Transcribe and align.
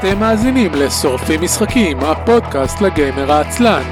אתם 0.00 0.18
מאזינים 0.18 0.72
לשורפים 0.74 1.42
משחקים, 1.42 1.98
הפודקאסט 1.98 2.80
לגיימר 2.80 3.32
העצלן. 3.32 3.82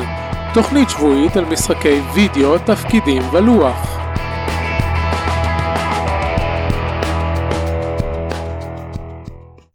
תוכנית 0.55 0.91
שבועית 0.91 1.37
על 1.37 1.45
משחקי 1.45 2.01
וידאו, 2.15 2.59
תפקידים 2.59 3.23
ולוח. 3.33 3.77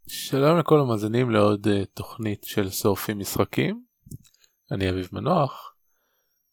שלום 0.08 0.58
לכל 0.58 0.80
המאזינים 0.80 1.30
לעוד 1.30 1.68
uh, 1.68 1.86
תוכנית 1.94 2.44
של 2.44 2.70
שורפים 2.70 3.20
משחקים. 3.20 3.82
אני 4.72 4.90
אביב 4.90 5.10
מנוח. 5.14 5.74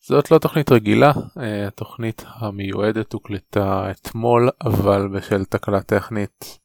זאת 0.01 0.31
לא 0.31 0.39
תוכנית 0.39 0.73
רגילה, 0.73 1.11
uh, 1.11 1.41
התוכנית 1.67 2.25
המיועדת 2.27 3.13
הוקלטה 3.13 3.91
אתמול, 3.91 4.49
אבל 4.65 5.09
בשל 5.09 5.45
תקלה 5.45 5.83
טכנית 5.83 6.59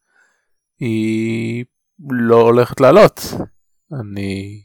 היא 0.80 1.66
לא 2.10 2.42
הולכת 2.42 2.82
לעלות. 2.82 3.22
אני 4.00 4.62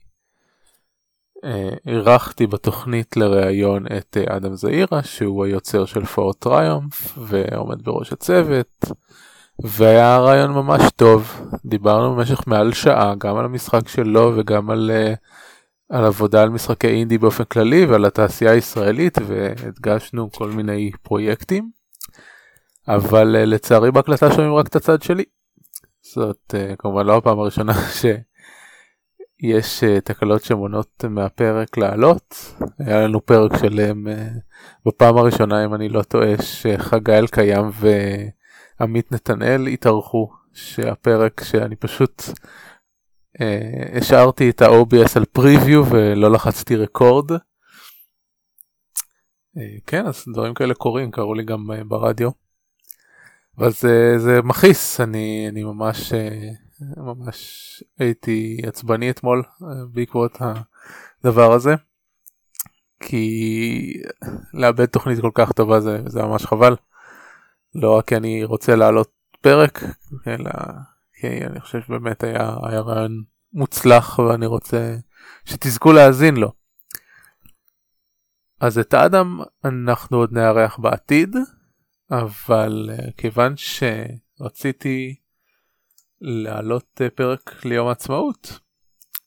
אה, 1.44 1.70
אירחתי 1.86 2.46
בתוכנית 2.46 3.16
לראיון 3.16 3.86
את 3.86 4.16
אה, 4.16 4.36
אדם 4.36 4.54
זעירה 4.54 5.02
שהוא 5.02 5.44
היוצר 5.44 5.84
של 5.84 6.04
פור 6.04 6.32
טריומף 6.32 7.18
ועומד 7.18 7.82
בראש 7.84 8.12
הצוות 8.12 8.84
והיה 9.62 10.18
רעיון 10.18 10.50
ממש 10.50 10.82
טוב. 10.96 11.40
דיברנו 11.64 12.16
במשך 12.16 12.40
מעל 12.46 12.72
שעה 12.72 13.14
גם 13.18 13.36
על 13.36 13.44
המשחק 13.44 13.88
שלו 13.88 14.32
וגם 14.36 14.70
על, 14.70 14.90
uh, 14.90 15.16
על 15.96 16.04
עבודה 16.04 16.42
על 16.42 16.48
משחקי 16.48 16.86
אינדי 16.86 17.18
באופן 17.18 17.44
כללי 17.44 17.86
ועל 17.86 18.04
התעשייה 18.04 18.52
הישראלית 18.52 19.18
והדגשנו 19.26 20.32
כל 20.32 20.50
מיני 20.50 20.90
פרויקטים. 21.02 21.70
אבל 22.88 23.24
לצערי 23.26 23.90
בהקלטה 23.90 24.32
שומעים 24.32 24.54
רק 24.54 24.66
את 24.66 24.76
הצד 24.76 25.02
שלי 25.02 25.24
זאת 26.14 26.54
uh, 26.54 26.76
כמובן 26.76 27.06
לא 27.06 27.16
הפעם 27.16 27.38
הראשונה 27.38 27.72
שיש 27.98 29.84
uh, 29.84 30.00
תקלות 30.00 30.44
שמונות 30.44 31.04
מהפרק 31.04 31.76
לעלות. 31.76 32.54
היה 32.78 33.00
לנו 33.00 33.26
פרק 33.26 33.56
שלם 33.60 34.06
uh, 34.06 34.10
בפעם 34.86 35.16
הראשונה 35.16 35.64
אם 35.64 35.74
אני 35.74 35.88
לא 35.88 36.02
טועה 36.02 36.42
שחגי 36.42 37.12
אלקיים 37.12 37.64
ועמית 38.80 39.12
נתנאל 39.12 39.66
התארחו 39.66 40.30
שהפרק 40.52 41.44
שאני 41.44 41.76
פשוט 41.76 42.22
השארתי 43.94 44.50
את 44.50 44.62
ה-OBS 44.62 45.10
על 45.16 45.24
פריוויו 45.24 45.84
ולא 45.90 46.30
לחצתי 46.30 46.76
רקורד. 46.76 47.30
כן 49.86 50.06
אז 50.06 50.24
דברים 50.32 50.54
כאלה 50.54 50.74
קורים 50.74 51.10
קראו 51.10 51.34
לי 51.34 51.44
גם 51.44 51.66
ברדיו. 51.88 52.30
אבל 53.58 53.70
זה, 53.70 54.14
זה 54.18 54.42
מכעיס, 54.42 55.00
אני, 55.00 55.46
אני 55.48 55.62
ממש, 55.62 56.12
אה, 56.12 56.50
ממש 56.96 57.38
הייתי 57.98 58.60
עצבני 58.66 59.10
אתמול 59.10 59.42
אה, 59.62 59.68
בעקבות 59.92 60.38
הדבר 61.20 61.52
הזה. 61.52 61.74
כי 63.00 64.02
לאבד 64.54 64.86
תוכנית 64.86 65.20
כל 65.20 65.30
כך 65.34 65.52
טובה 65.52 65.80
זה, 65.80 65.98
זה 66.06 66.22
ממש 66.22 66.46
חבל. 66.46 66.76
לא 67.74 67.98
רק 67.98 68.08
כי 68.08 68.16
אני 68.16 68.44
רוצה 68.44 68.76
לעלות 68.76 69.10
פרק, 69.40 69.82
אלא 70.26 70.50
כי 71.12 71.26
אני 71.46 71.60
חושב 71.60 71.80
שבאמת 71.80 72.22
היה, 72.24 72.56
היה 72.62 72.80
רעיון 72.80 73.24
מוצלח 73.52 74.18
ואני 74.18 74.46
רוצה 74.46 74.96
שתזכו 75.44 75.92
להאזין 75.92 76.36
לו. 76.36 76.52
אז 78.60 78.78
את 78.78 78.94
האדם 78.94 79.40
אנחנו 79.64 80.16
עוד 80.16 80.32
נארח 80.32 80.78
בעתיד. 80.78 81.36
אבל 82.10 82.90
uh, 82.92 83.12
כיוון 83.16 83.54
שרציתי 83.56 85.16
להעלות 86.20 87.00
uh, 87.04 87.10
פרק 87.10 87.64
ליום 87.64 87.88
העצמאות 87.88 88.58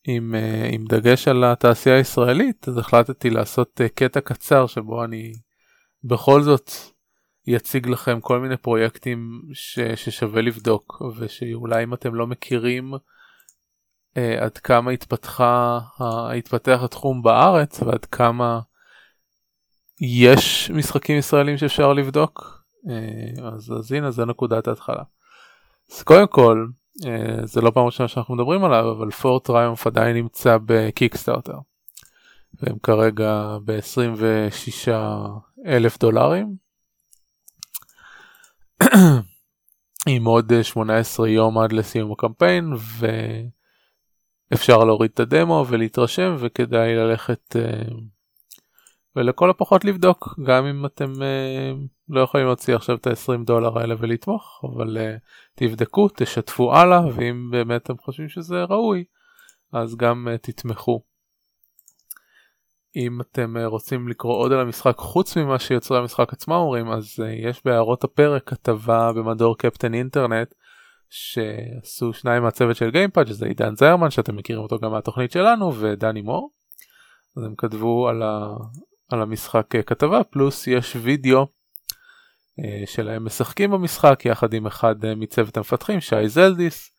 עם, 0.03 0.35
uh, 0.35 0.73
עם 0.73 0.85
דגש 0.89 1.27
על 1.27 1.43
התעשייה 1.43 1.95
הישראלית 1.95 2.67
אז 2.67 2.77
החלטתי 2.77 3.29
לעשות 3.29 3.81
קטע 3.95 4.21
קצר 4.21 4.67
שבו 4.67 5.03
אני 5.03 5.33
בכל 6.03 6.41
זאת 6.41 6.71
יציג 7.47 7.87
לכם 7.87 8.21
כל 8.21 8.39
מיני 8.39 8.57
פרויקטים 8.57 9.41
ש, 9.53 9.79
ששווה 9.79 10.41
לבדוק 10.41 11.01
ושאולי 11.17 11.83
אם 11.83 11.93
אתם 11.93 12.15
לא 12.15 12.27
מכירים 12.27 12.93
uh, 12.93 14.19
עד 14.41 14.57
כמה 14.57 14.91
התפתחה, 14.91 15.79
התפתח 16.37 16.79
התחום 16.83 17.21
בארץ 17.21 17.81
ועד 17.81 18.05
כמה 18.05 18.59
יש 20.01 20.71
משחקים 20.71 21.17
ישראלים 21.17 21.57
שאפשר 21.57 21.93
לבדוק 21.93 22.43
אה, 22.43 22.60
אז, 23.43 23.71
אז 23.71 23.91
הנה 23.91 24.11
זה 24.11 24.25
נקודת 24.25 24.67
ההתחלה. 24.67 25.03
אז 25.91 26.03
קודם 26.03 26.27
כל 26.27 26.67
אה, 27.05 27.45
זה 27.45 27.61
לא 27.61 27.71
פעם 27.71 27.85
ראשונה 27.85 28.07
שאנחנו 28.07 28.35
מדברים 28.35 28.63
עליו 28.63 28.91
אבל 28.91 29.11
פורט 29.11 29.45
טריומף 29.45 29.87
עדיין 29.87 30.15
נמצא 30.15 30.57
בקיקסטארטר. 30.65 31.57
והם 32.53 32.77
כרגע 32.83 33.57
ב-26 33.65 34.91
אלף 35.65 35.97
דולרים. 35.99 36.55
עם 40.07 40.25
עוד 40.25 40.53
18 40.61 41.29
יום 41.29 41.57
עד 41.57 41.71
לסיום 41.71 42.11
הקמפיין 42.11 42.73
ואפשר 44.51 44.77
להוריד 44.77 45.11
את 45.13 45.19
הדמו 45.19 45.65
ולהתרשם 45.69 46.35
וכדאי 46.39 46.95
ללכת 46.95 47.55
ולכל 49.15 49.49
הפחות 49.49 49.85
לבדוק 49.85 50.39
גם 50.43 50.65
אם 50.65 50.85
אתם 50.85 51.13
לא 52.11 52.21
יכולים 52.21 52.45
להוציא 52.45 52.75
עכשיו 52.75 52.95
את 52.95 53.07
ה-20 53.07 53.45
דולר 53.45 53.79
האלה 53.79 53.95
ולתמוך 53.99 54.63
אבל 54.63 54.97
uh, 54.97 55.19
תבדקו 55.55 56.07
תשתפו 56.15 56.75
הלאה 56.75 57.01
ואם 57.15 57.49
באמת 57.51 57.83
אתם 57.83 57.97
חושבים 57.97 58.29
שזה 58.29 58.63
ראוי 58.63 59.03
אז 59.73 59.95
גם 59.95 60.27
uh, 60.33 60.37
תתמכו. 60.37 61.01
אם 62.95 63.21
אתם 63.21 63.57
uh, 63.57 63.65
רוצים 63.65 64.07
לקרוא 64.07 64.35
עוד 64.35 64.51
על 64.51 64.59
המשחק 64.59 64.97
חוץ 64.97 65.37
ממה 65.37 65.59
שיוצרי 65.59 65.97
המשחק 65.97 66.33
עצמם 66.33 66.55
אומרים 66.55 66.91
אז 66.91 67.19
uh, 67.19 67.49
יש 67.49 67.61
בהערות 67.65 68.03
הפרק 68.03 68.49
כתבה 68.49 69.11
במדור 69.13 69.57
קפטן 69.57 69.93
אינטרנט 69.93 70.53
שעשו 71.09 72.13
שניים 72.13 72.43
מהצוות 72.43 72.75
של 72.75 72.91
גיימפאד 72.91 73.27
שזה 73.27 73.45
עידן 73.45 73.75
זיירמן 73.75 74.09
שאתם 74.09 74.35
מכירים 74.35 74.63
אותו 74.63 74.79
גם 74.79 74.91
מהתוכנית 74.91 75.31
שלנו 75.31 75.75
ודני 75.75 76.21
מור. 76.21 76.51
אז 77.37 77.43
הם 77.43 77.55
כתבו 77.57 78.07
על, 78.07 78.23
ה... 78.23 78.55
על 79.09 79.21
המשחק 79.21 79.75
כתבה 79.85 80.23
פלוס 80.23 80.67
יש 80.67 80.95
וידאו 80.95 81.47
שלהם 82.85 83.25
משחקים 83.25 83.71
במשחק 83.71 84.25
יחד 84.25 84.53
עם 84.53 84.65
אחד 84.65 85.05
אה, 85.05 85.15
מצוות 85.15 85.57
המפתחים 85.57 86.01
שי 86.01 86.27
זלדיס 86.27 86.91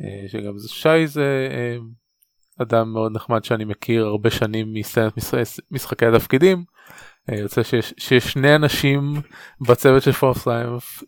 אה, 0.00 0.28
שגם 0.28 0.58
זה 0.58 0.68
שי 0.68 1.06
זה 1.06 1.48
אדם 2.62 2.92
מאוד 2.92 3.12
נחמד 3.12 3.44
שאני 3.44 3.64
מכיר 3.64 4.04
הרבה 4.06 4.30
שנים 4.30 4.74
מסצנת 4.74 5.12
משחקי 5.70 6.06
התפקידים. 6.06 6.64
יוצא 7.32 7.62
שיש, 7.62 7.94
שיש 7.98 8.32
שני 8.32 8.54
אנשים 8.54 9.14
בצוות 9.68 10.02
של 10.02 10.12
פורס 10.12 10.48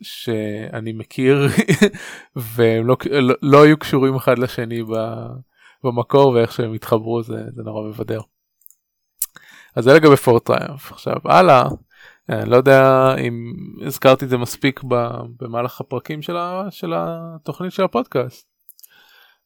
שאני 0.02 0.92
מכיר 0.92 1.46
והם 2.36 2.86
לא, 2.86 2.96
לא, 3.10 3.34
לא 3.42 3.64
היו 3.64 3.78
קשורים 3.78 4.14
אחד 4.14 4.38
לשני 4.38 4.82
במקור 5.84 6.28
ואיך 6.28 6.52
שהם 6.52 6.72
התחברו 6.72 7.22
זה, 7.22 7.44
זה 7.54 7.62
נורא 7.62 7.88
מבדר. 7.88 8.20
אז 9.76 9.84
זה 9.84 9.92
לגבי 9.94 10.16
פורט 10.16 10.44
טריומף. 10.44 10.92
עכשיו 10.92 11.16
הלאה 11.24 11.64
אני 12.28 12.40
אה, 12.40 12.44
לא 12.44 12.56
יודע 12.56 13.14
אם 13.18 13.52
הזכרתי 13.86 14.24
את 14.24 14.30
זה 14.30 14.36
מספיק 14.36 14.80
במהלך 15.40 15.80
הפרקים 15.80 16.22
של, 16.22 16.36
ה, 16.36 16.66
של 16.70 16.92
התוכנית 16.96 17.72
של 17.72 17.82
הפודקאסט. 17.82 18.48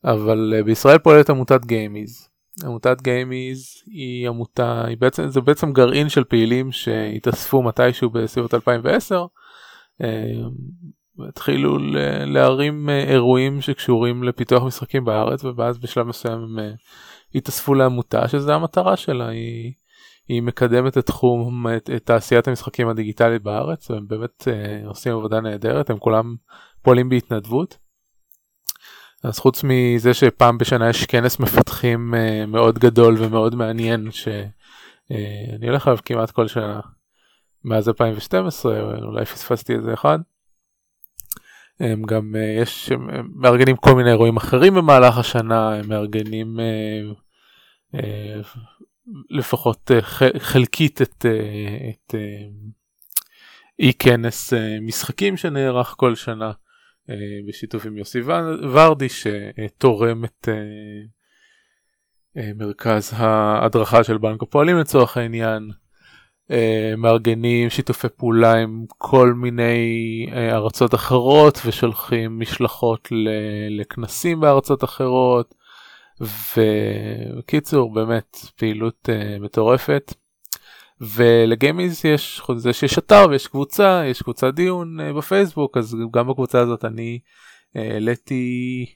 אבל 0.05 0.55
אה, 0.57 0.63
בישראל 0.63 0.99
פועלת 0.99 1.31
עמותת 1.31 1.65
גיימיז. 1.65 2.29
עמותת 2.65 3.03
גיימיז 3.03 3.83
היא 3.87 4.29
עמותה, 4.29 4.85
היא 4.87 4.97
בעצם, 5.01 5.29
זה 5.29 5.41
בעצם 5.41 5.73
גרעין 5.73 6.09
של 6.09 6.25
פעילים 6.25 6.73
שהתאספו 6.73 7.63
מתישהו 7.63 8.11
בסביבות 8.11 8.55
2010. 8.55 9.27
התחילו 11.29 11.79
להרים 12.27 12.91
אה, 12.91 13.05
אירועים 13.05 13.61
שקשורים 13.61 14.25
לפיתוח 14.25 14.63
משחקים 14.63 15.05
בארץ 15.05 15.45
ואז 15.57 15.79
בשלב 15.79 16.07
מסוים 16.07 16.41
הם 16.41 16.59
התאספו 17.35 17.75
לעמותה 17.75 18.29
שזה 18.29 18.55
המטרה 18.55 18.97
שלה 18.97 19.29
היא 19.29 19.73
היא 20.31 20.43
מקדמת 20.43 20.99
את 20.99 21.07
תחום, 21.07 21.67
את, 21.77 21.91
את 21.97 22.07
תעשיית 22.07 22.49
המשחקים 22.49 22.89
הדיגיטלית 22.89 23.43
בארץ, 23.43 23.91
והם 23.91 24.09
באמת 24.09 24.49
אה, 24.49 24.89
עושים 24.89 25.13
עבודה 25.13 25.41
נהדרת, 25.41 25.91
הם 25.91 25.99
כולם 25.99 26.37
פועלים 26.83 27.09
בהתנדבות. 27.09 27.79
אז 29.25 29.39
חוץ 29.39 29.65
מזה 29.65 30.15
שפעם 30.15 30.59
בשנה 30.59 30.89
יש 30.89 31.07
כנס 31.07 31.41
מפתחים 31.41 32.15
אה, 32.15 32.47
מאוד 32.47 32.79
גדול 32.79 33.17
ומאוד 33.19 33.55
מעניין, 33.55 34.11
שאני 34.11 34.47
אה, 35.63 35.69
הולך 35.69 35.87
עליו 35.87 35.99
כמעט 36.05 36.31
כל 36.31 36.49
שנה, 36.49 36.81
מאז 37.65 37.89
2012, 37.89 38.81
אולי 39.03 39.25
פספסתי 39.25 39.75
איזה 39.75 39.95
אחד. 39.95 40.19
הם 41.81 42.03
גם, 42.03 42.37
אה, 42.37 42.63
יש, 42.63 42.93
הם 42.93 43.29
מארגנים 43.35 43.77
כל 43.77 43.95
מיני 43.95 44.11
אירועים 44.11 44.37
אחרים 44.37 44.75
במהלך 44.75 45.19
השנה, 45.19 45.75
הם 45.75 45.89
מארגנים 45.89 46.61
אה, 46.61 47.01
אה, 47.95 48.41
לפחות 49.31 49.91
אה, 49.91 50.01
חלקית 50.39 51.03
את, 51.03 51.27
אה, 51.27 51.91
את 51.91 52.15
אה, 52.15 52.47
אי 53.79 53.93
כנס 53.99 54.53
משחקים 54.83 55.37
שנערך 55.37 55.95
כל 55.99 56.15
שנה 56.15 56.53
בשיתוף 57.49 57.87
עם 57.87 57.99
יוסי 57.99 58.21
ורדי 58.73 59.09
שתורם 59.09 60.25
את 60.25 60.49
מרכז 62.37 63.13
ההדרכה 63.17 64.05
של 64.05 64.19
בנק 64.19 64.43
הפועלים 64.43 64.77
לצורך 64.79 65.17
העניין. 65.17 65.71
מארגנים 66.99 67.71
שיתופי 67.71 68.09
פעולה 68.17 68.55
עם 68.55 68.85
כל 68.89 69.33
מיני 69.33 70.27
ארצות 70.53 70.95
אחרות 70.95 71.59
ושולחים 71.67 72.41
משלחות 72.41 73.09
לכנסים 73.71 74.41
בארצות 74.41 74.85
אחרות 74.85 75.55
וקיצור 76.21 77.95
באמת 77.95 78.37
פעילות 78.57 79.09
uh, 79.09 79.43
מטורפת. 79.43 80.15
ולגיימיז 81.01 82.05
יש 82.05 82.41
חוץ 82.41 82.57
מזה 82.57 82.73
שיש 82.73 82.99
אתר 82.99 83.27
ויש 83.31 83.47
קבוצה 83.47 84.03
יש 84.07 84.23
קבוצת 84.23 84.55
דיון 84.55 85.01
uh, 85.01 85.19
בפייסבוק 85.19 85.77
אז 85.77 85.97
גם 86.13 86.29
בקבוצה 86.29 86.61
הזאת 86.61 86.85
אני 86.85 87.19
אה, 87.77 87.93
העליתי 87.93 88.87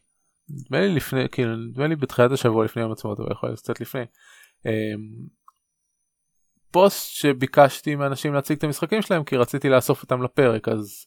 נדמה 0.48 0.80
לי 0.80 0.94
לפני 0.94 1.28
כאילו 1.28 1.56
נדמה 1.56 1.86
לי 1.86 1.96
בתחילת 1.96 2.32
השבוע 2.32 2.64
לפני 2.64 2.82
יום 2.82 2.92
עצמאות 2.92 3.20
אבל 3.20 3.32
יכול 3.32 3.48
להיות 3.48 3.60
קצת 3.60 3.80
לפני. 3.80 4.04
אמ, 4.60 5.28
פוסט 6.70 7.14
שביקשתי 7.14 7.94
מאנשים 7.94 8.34
להציג 8.34 8.56
את 8.58 8.64
המשחקים 8.64 9.02
שלהם 9.02 9.24
כי 9.24 9.36
רציתי 9.36 9.68
לאסוף 9.68 10.02
אותם 10.02 10.22
לפרק 10.22 10.68
אז 10.68 11.06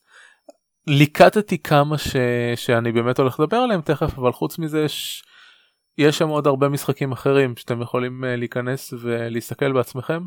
ליקטתי 0.87 1.57
כמה 1.57 1.97
ש... 1.97 2.15
שאני 2.55 2.91
באמת 2.91 3.19
הולך 3.19 3.39
לדבר 3.39 3.57
עליהם 3.57 3.81
תכף 3.81 4.17
אבל 4.17 4.31
חוץ 4.31 4.59
מזה 4.59 4.83
יש 4.83 5.23
יש 5.97 6.17
שם 6.17 6.27
עוד 6.27 6.47
הרבה 6.47 6.69
משחקים 6.69 7.11
אחרים 7.11 7.55
שאתם 7.55 7.81
יכולים 7.81 8.23
אה, 8.23 8.27
להיכנס 8.27 8.94
ולהסתכל 9.01 9.71
בעצמכם. 9.71 10.21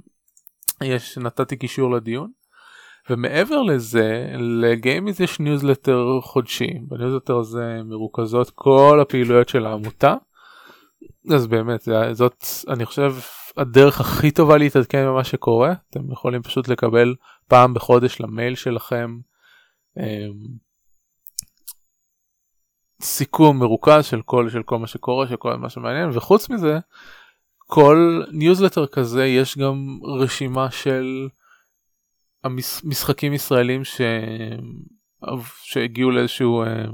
יש 0.83 1.19
נתתי 1.19 1.57
קישור 1.57 1.91
לדיון. 1.91 2.31
ומעבר 3.11 3.63
לזה 3.63 4.27
ל 4.39 4.51
GameIS 4.51 5.21
יש 5.21 5.41
ניוזלטר 5.41 6.21
חודשי 6.23 6.71
בניוזלטר 6.89 7.37
הזה 7.37 7.81
מרוכזות 7.85 8.51
כל 8.55 8.99
הפעילויות 9.03 9.49
של 9.49 9.67
העמותה. 9.67 10.15
אז 11.31 11.47
באמת 11.47 11.89
זאת 12.13 12.45
אני 12.69 12.87
חושב 12.87 13.15
הדרך 13.57 14.01
הכי 14.01 14.31
טובה 14.31 14.59
להתעדכן 14.59 15.07
במה 15.07 15.25
שקורה 15.25 15.73
אתם 15.91 16.13
יכולים 16.13 16.43
פשוט 16.43 16.69
לקבל 16.69 17.15
פעם 17.49 17.75
בחודש 17.75 18.21
למייל 18.21 18.55
שלכם. 18.55 19.19
סיכום 23.03 23.59
מרוכז 23.59 24.05
של 24.05 24.23
כל 24.23 24.51
של 24.51 24.63
כל 24.63 24.79
מה 24.79 24.87
שקורה 24.87 25.29
של 25.29 25.37
כל 25.37 25.57
מה 25.57 25.69
שמעניין 25.69 26.11
וחוץ 26.13 26.51
מזה 26.51 26.79
כל 27.67 28.23
ניוזלטר 28.33 28.87
כזה 28.87 29.27
יש 29.27 29.59
גם 29.59 29.99
רשימה 30.05 30.71
של 30.71 31.29
המשחקים 32.45 33.33
ישראלים 33.33 33.85
ש... 33.85 34.01
שהגיעו 35.63 36.11
לאיזשהו 36.11 36.63
אה, 36.63 36.85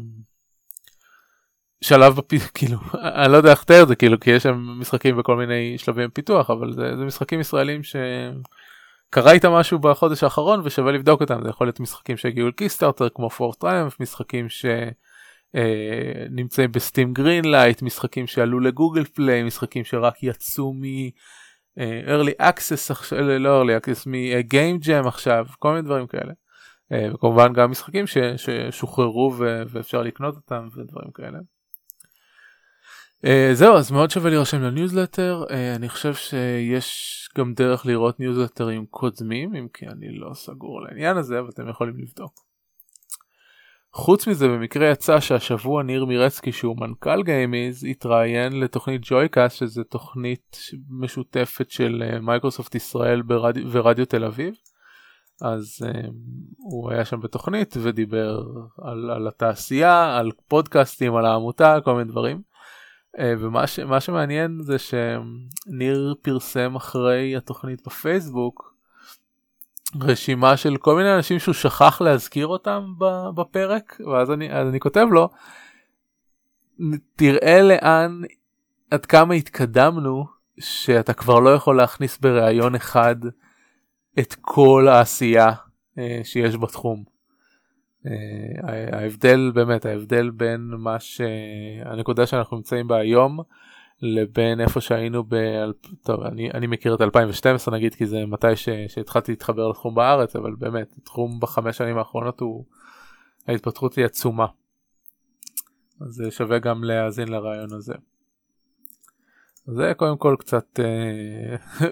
שלב 1.85 2.17
בפי... 2.17 2.39
כאילו 2.55 2.79
אני 2.95 3.33
לא 3.33 3.37
יודע 3.37 3.51
איך 3.51 3.61
לתאר 3.63 3.83
את 3.83 3.89
זה 3.89 3.97
כאילו 3.97 4.21
כי 4.21 4.31
יש 4.31 4.43
שם 4.43 4.55
משחקים 4.81 5.17
בכל 5.17 5.37
מיני 5.37 5.79
שלבים 5.79 6.11
פיתוח 6.11 6.51
אבל 6.51 6.73
זה, 6.73 6.97
זה 6.97 7.05
משחקים 7.05 7.41
ישראלים 7.41 7.81
שקרה 7.83 9.33
איתם 9.33 9.53
משהו 9.53 9.79
בחודש 9.79 10.23
האחרון 10.23 10.61
ושווה 10.65 10.93
לבדוק 10.93 11.21
אותם. 11.21 11.43
זה 11.43 11.49
יכול 11.49 11.67
להיות 11.67 11.81
משחקים 11.81 12.17
שהגיעו 12.17 12.49
ל 12.49 12.54
Kickstarter 12.54 13.09
כמו 13.09 13.31
Fort 13.31 13.61
Triumph 13.61 14.01
משחקים 14.01 14.49
ש... 14.49 14.67
אה, 15.55 16.27
נמצאים 16.31 16.73
ב 16.73 16.79
Steam 16.79 17.13
Greenlight, 17.13 17.83
משחקים 17.83 18.27
שעלו 18.27 18.61
ל 18.61 18.67
Google 18.67 19.05
Play, 19.05 19.43
משחקים 19.43 19.85
שרק 19.85 20.23
יצאו 20.23 20.73
מ... 20.75 20.83
אה, 21.79 22.01
early 22.07 22.43
access 22.43 22.91
עכשיו, 22.91 23.19
לא 23.39 23.63
early 23.63 23.83
access, 23.83 24.09
מ-game 24.09 24.87
jam 24.87 25.09
עכשיו, 25.09 25.47
כל 25.59 25.71
מיני 25.71 25.83
דברים 25.83 26.07
כאלה. 26.07 26.33
אה, 26.93 27.15
וכמובן 27.15 27.53
גם 27.53 27.71
משחקים 27.71 28.07
ש, 28.07 28.19
ששוחררו 28.37 29.35
ו, 29.39 29.63
ואפשר 29.69 30.03
לקנות 30.03 30.37
אותם 30.37 30.69
ודברים 30.77 31.11
כאלה. 31.15 31.39
זהו 33.53 33.77
אז 33.77 33.91
מאוד 33.91 34.11
שווה 34.11 34.31
להירשם 34.31 34.63
לניוזלטר 34.63 35.45
אני 35.77 35.89
חושב 35.89 36.15
שיש 36.15 37.29
גם 37.39 37.55
דרך 37.55 37.87
לראות 37.87 38.21
ניוזלטרים 38.21 38.87
קודמים 38.87 39.55
אם 39.55 39.69
כי 39.73 39.87
אני 39.87 40.19
לא 40.19 40.35
סגור 40.35 40.79
על 40.79 40.87
העניין 40.87 41.17
הזה 41.17 41.39
אבל 41.39 41.49
אתם 41.49 41.69
יכולים 41.69 41.99
לבדוק. 41.99 42.46
חוץ 43.97 44.27
מזה 44.27 44.49
במקרה 44.49 44.91
יצא 44.91 45.21
שהשבוע 45.21 45.83
ניר 45.83 46.05
מירצקי 46.05 46.53
שהוא 46.53 46.77
מנכ"ל 46.81 47.23
GameIS 47.23 47.85
התראיין 47.85 48.61
לתוכנית 48.61 49.01
ג'ויקאסט 49.05 49.57
שזה 49.57 49.85
תוכנית 49.85 50.59
משותפת 50.91 51.71
של 51.71 52.03
אה, 52.07 52.21
מיקרוסופט 52.21 52.75
ישראל 52.75 53.23
ברדיו, 53.23 53.65
ורדיו 53.71 54.07
תל 54.07 54.25
אביב. 54.25 54.55
אז 55.43 55.79
um, 55.83 56.13
הוא 56.57 56.91
היה 56.91 57.05
שם 57.05 57.21
בתוכנית 57.21 57.75
ודיבר 57.83 58.43
על, 58.83 59.11
על 59.11 59.29
התעשייה, 59.29 60.17
על 60.19 60.31
פודקאסטים, 60.49 61.17
על 61.17 61.27
העמותה, 61.27 61.79
כל 61.85 61.95
מיני 61.95 62.11
דברים. 62.11 62.43
Uh, 63.17 63.21
ומה 63.39 63.67
ש, 63.67 63.81
שמעניין 64.01 64.59
זה 64.61 64.77
שניר 64.79 66.15
פרסם 66.23 66.75
אחרי 66.75 67.37
התוכנית 67.37 67.87
בפייסבוק 67.87 68.76
רשימה 70.01 70.57
של 70.57 70.77
כל 70.77 70.97
מיני 70.97 71.15
אנשים 71.15 71.39
שהוא 71.39 71.55
שכח 71.55 72.01
להזכיר 72.01 72.47
אותם 72.47 72.93
בפרק 73.35 74.01
ואז 74.13 74.31
אני, 74.31 74.51
אני 74.51 74.81
כותב 74.81 75.07
לו 75.11 75.29
תראה 77.17 77.63
לאן 77.63 78.21
עד 78.91 79.07
כמה 79.07 79.35
התקדמנו 79.35 80.27
שאתה 80.61 81.13
כבר 81.13 81.41
לא 81.41 81.55
יכול 81.55 81.77
להכניס 81.77 82.19
בריאיון 82.19 82.75
אחד 82.75 83.17
את 84.19 84.35
כל 84.41 84.89
העשייה 84.89 85.53
אה, 85.99 86.21
שיש 86.25 86.57
בתחום. 86.57 87.05
אה, 88.07 88.99
ההבדל 88.99 89.51
באמת 89.55 89.87
ההבדל 89.87 90.31
בין 90.31 90.61
מה 90.79 90.97
שהנקודה 91.01 92.27
שאנחנו 92.27 92.57
נמצאים 92.57 92.89
בה 92.89 92.97
היום 92.97 93.41
לבין 94.03 94.61
איפה 94.61 94.81
שהיינו 94.81 95.25
ב... 95.29 95.37
טוב 96.03 96.23
אני, 96.23 96.51
אני 96.51 96.67
מכיר 96.67 96.95
את 96.95 97.01
2012 97.01 97.75
נגיד 97.75 97.95
כי 97.95 98.07
זה 98.07 98.27
מתי 98.27 98.57
ש... 98.57 98.69
שהתחלתי 98.89 99.33
להתחבר 99.33 99.69
לתחום 99.69 99.95
בארץ 99.95 100.37
אבל 100.37 100.55
באמת 100.59 100.95
תחום 101.05 101.41
בחמש 101.41 101.77
שנים 101.77 101.99
האחרונות 101.99 102.41
הוא 102.41 102.65
ההתפתחות 103.49 103.95
היא 103.95 104.05
עצומה. 104.05 104.47
אז 106.01 106.15
זה 106.15 106.31
שווה 106.31 106.59
גם 106.59 106.85
להאזין 106.85 107.29
לרעיון 107.29 107.73
הזה. 107.73 107.95
זה 109.67 109.93
קודם 109.97 110.17
כל 110.17 110.37
קצת 110.39 110.81
אה, 110.81 111.57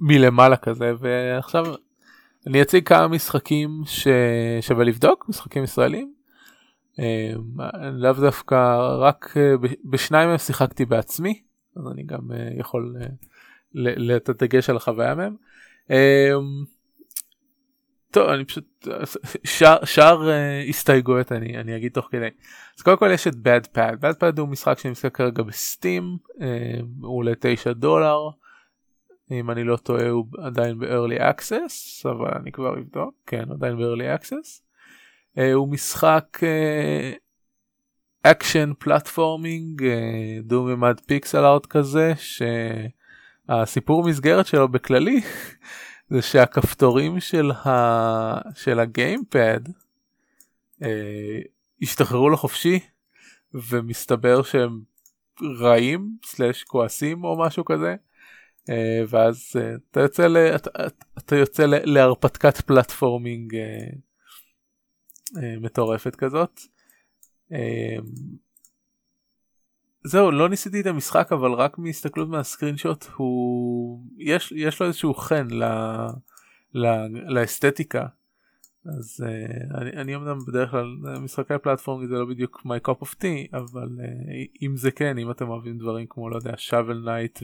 מלמעלה 0.00 0.56
כזה 0.56 0.92
ועכשיו 0.98 1.64
אני 2.46 2.62
אציג 2.62 2.88
כמה 2.88 3.08
משחקים 3.08 3.82
ששווה 3.86 4.84
לבדוק 4.84 5.28
משחקים 5.28 5.64
ישראלים 5.64 6.13
לאו 7.92 8.12
דווקא 8.12 8.76
רק 8.98 9.34
אה, 9.36 9.54
בשניים 9.84 10.28
מהם 10.28 10.38
שיחקתי 10.38 10.84
בעצמי 10.84 11.42
אז 11.76 11.82
אני 11.92 12.02
גם 12.02 12.32
אה, 12.32 12.48
יכול 12.58 12.96
לתת 13.74 14.42
דגש 14.42 14.70
על 14.70 14.76
החוויה 14.76 15.14
מהם. 15.14 15.36
טוב 18.10 18.28
אני 18.28 18.44
פשוט 18.44 18.88
שאר, 19.44 19.84
שאר 19.84 20.28
הסתייגויות 20.68 21.32
אני, 21.32 21.58
אני 21.58 21.76
אגיד 21.76 21.92
תוך 21.92 22.08
כדי. 22.10 22.28
אז 22.76 22.82
קודם 22.82 22.96
כל 22.96 23.10
יש 23.14 23.26
את 23.26 23.34
Bad 23.34 23.66
Pad, 23.76 23.96
Bad 24.00 24.20
Pad 24.20 24.40
הוא 24.40 24.48
משחק 24.48 24.78
שנמצא 24.78 25.08
כרגע 25.08 25.42
ב 25.42 25.55
Steam 25.55 26.18
הוא 27.02 27.16
עולה 27.16 27.32
9 27.40 27.72
דולר 27.72 28.18
אם 29.30 29.50
אני 29.50 29.64
לא 29.64 29.76
טועה 29.76 30.08
הוא 30.08 30.26
עדיין 30.38 30.78
ב-early 30.78 31.20
access 31.20 32.08
אבל 32.10 32.30
אני 32.40 32.52
כבר 32.52 32.78
אבדוק 32.78 33.14
כן 33.26 33.44
עדיין 33.50 33.76
ב-early 33.76 34.20
access. 34.20 34.64
אה, 35.38 35.52
הוא 35.52 35.68
משחק 35.68 36.38
אקשן 38.22 38.72
platforming 38.78 39.82
דו 40.42 40.64
ממד 40.64 41.00
pixel 41.06 41.44
art 41.44 41.66
כזה 41.66 42.12
שהסיפור 43.48 44.04
מסגרת 44.08 44.46
שלו 44.46 44.68
בכללי 44.68 45.20
זה 46.10 46.22
שהכפתורים 46.22 47.20
של, 47.20 47.50
ה... 47.50 47.70
של 48.54 48.80
הגיימפד 48.80 49.60
אה, 50.82 51.40
השתחררו 51.82 52.30
לחופשי 52.30 52.80
ומסתבר 53.54 54.42
שהם 54.42 54.80
רעים 55.60 56.10
סלאש 56.24 56.64
כועסים 56.64 57.24
או 57.24 57.38
משהו 57.38 57.64
כזה. 57.64 57.96
Uh, 58.70 58.72
ואז 59.08 59.52
uh, 59.56 59.80
אתה 59.90 60.00
יוצא, 60.00 60.26
ל, 60.26 60.36
אתה, 60.36 60.70
אתה 61.18 61.36
יוצא 61.36 61.66
ל, 61.66 61.92
להרפתקת 61.92 62.60
פלטפורמינג 62.60 63.54
אה, 63.54 63.86
מטורפת 65.60 66.16
כזאת. 66.16 66.60
אה, 67.52 67.96
זהו 70.04 70.30
לא 70.30 70.48
ניסיתי 70.48 70.80
את 70.80 70.86
המשחק 70.86 71.32
אבל 71.32 71.52
רק 71.52 71.78
מהסתכלות 71.78 72.28
מהסקרין 72.28 72.76
שוט 72.76 73.06
הוא 73.16 74.00
יש 74.18 74.52
יש 74.56 74.80
לו 74.80 74.86
איזשהו 74.86 75.14
חן 75.14 75.46
ל... 75.50 75.64
ל... 76.74 76.86
לאסתטיקה 77.28 78.06
אז 78.86 79.24
אה, 79.26 79.78
אני, 79.78 79.90
אני 79.90 80.16
אמנם 80.16 80.38
בדרך 80.48 80.70
כלל 80.70 80.86
משחקי 81.20 81.54
פלטפורמה 81.62 82.06
זה 82.06 82.14
לא 82.14 82.24
בדיוק 82.24 82.62
my 82.66 82.88
cup 82.88 83.02
of 83.04 83.14
tea 83.14 83.56
אבל 83.56 83.88
אה, 83.98 84.02
אם 84.62 84.76
זה 84.76 84.90
כן 84.90 85.18
אם 85.18 85.30
אתם 85.30 85.48
אוהבים 85.48 85.78
דברים 85.78 86.06
כמו 86.10 86.30
לא 86.30 86.36
יודע 86.36 86.52
Shovel 86.56 87.02
Knight 87.04 87.38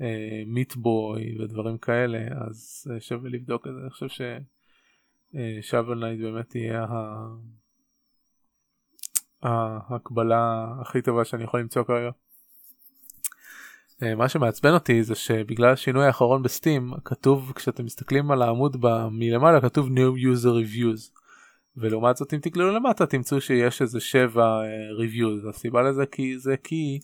ו 0.00 0.17
Meat 0.17 0.85
Boy 0.85 1.36
אה, 1.36 1.42
ודברים 1.42 1.78
כאלה 1.78 2.18
אז 2.48 2.90
אה, 2.90 3.00
שווה 3.00 3.30
לבדוק 3.30 3.66
את 3.66 3.72
זה 3.74 3.80
אני 3.80 3.90
חושב. 3.90 4.08
Shovel 5.60 5.98
Knight 5.98 6.20
באמת 6.20 6.54
יהיה. 6.54 6.86
ההקבלה 9.42 10.66
הכי 10.80 11.02
טובה 11.02 11.24
שאני 11.24 11.44
יכול 11.44 11.60
למצוא 11.60 11.82
כרגע. 11.82 12.10
מה 14.16 14.28
שמעצבן 14.28 14.74
אותי 14.74 15.02
זה 15.02 15.14
שבגלל 15.14 15.72
השינוי 15.72 16.06
האחרון 16.06 16.42
בסטים 16.42 16.92
כתוב 17.04 17.52
כשאתם 17.54 17.84
מסתכלים 17.84 18.30
על 18.30 18.42
העמוד 18.42 18.76
מלמעלה 19.10 19.60
כתוב 19.60 19.88
new 19.88 20.36
user 20.36 20.64
reviews 20.66 21.18
ולעומת 21.76 22.16
זאת 22.16 22.34
אם 22.34 22.38
תגללו 22.38 22.72
למטה 22.72 23.06
תמצאו 23.06 23.40
שיש 23.40 23.82
איזה 23.82 24.00
7 24.00 24.60
uh, 24.60 24.64
reviews 25.02 25.48
הסיבה 25.48 25.82
לזה 25.82 26.06
כי 26.06 26.38
זה 26.38 26.56
כי 26.56 26.98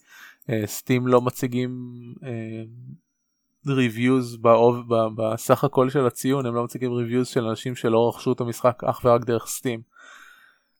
סטים 0.66 1.07
uh, 1.07 1.11
לא 1.11 1.21
מציגים 1.21 1.71
באוב, 4.40 4.94
בסך 5.16 5.64
הכל 5.64 5.90
של 5.90 6.06
הציון 6.06 6.47
הם 6.47 6.54
לא 6.54 6.64
מציגים 6.64 6.90
reviews 6.92 7.25
של 7.25 7.44
אנשים 7.44 7.75
שלא 7.75 8.09
רכשו 8.09 8.33
את 8.33 8.40
המשחק 8.40 8.85
אך 8.85 9.00
ורק 9.04 9.25
דרך 9.25 9.47
סטים. 9.47 9.80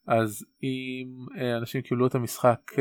אז 0.07 0.45
אם 0.63 1.27
uh, 1.31 1.59
אנשים 1.59 1.81
קיבלו 1.81 2.07
את 2.07 2.15
המשחק 2.15 2.61
uh, 2.73 2.79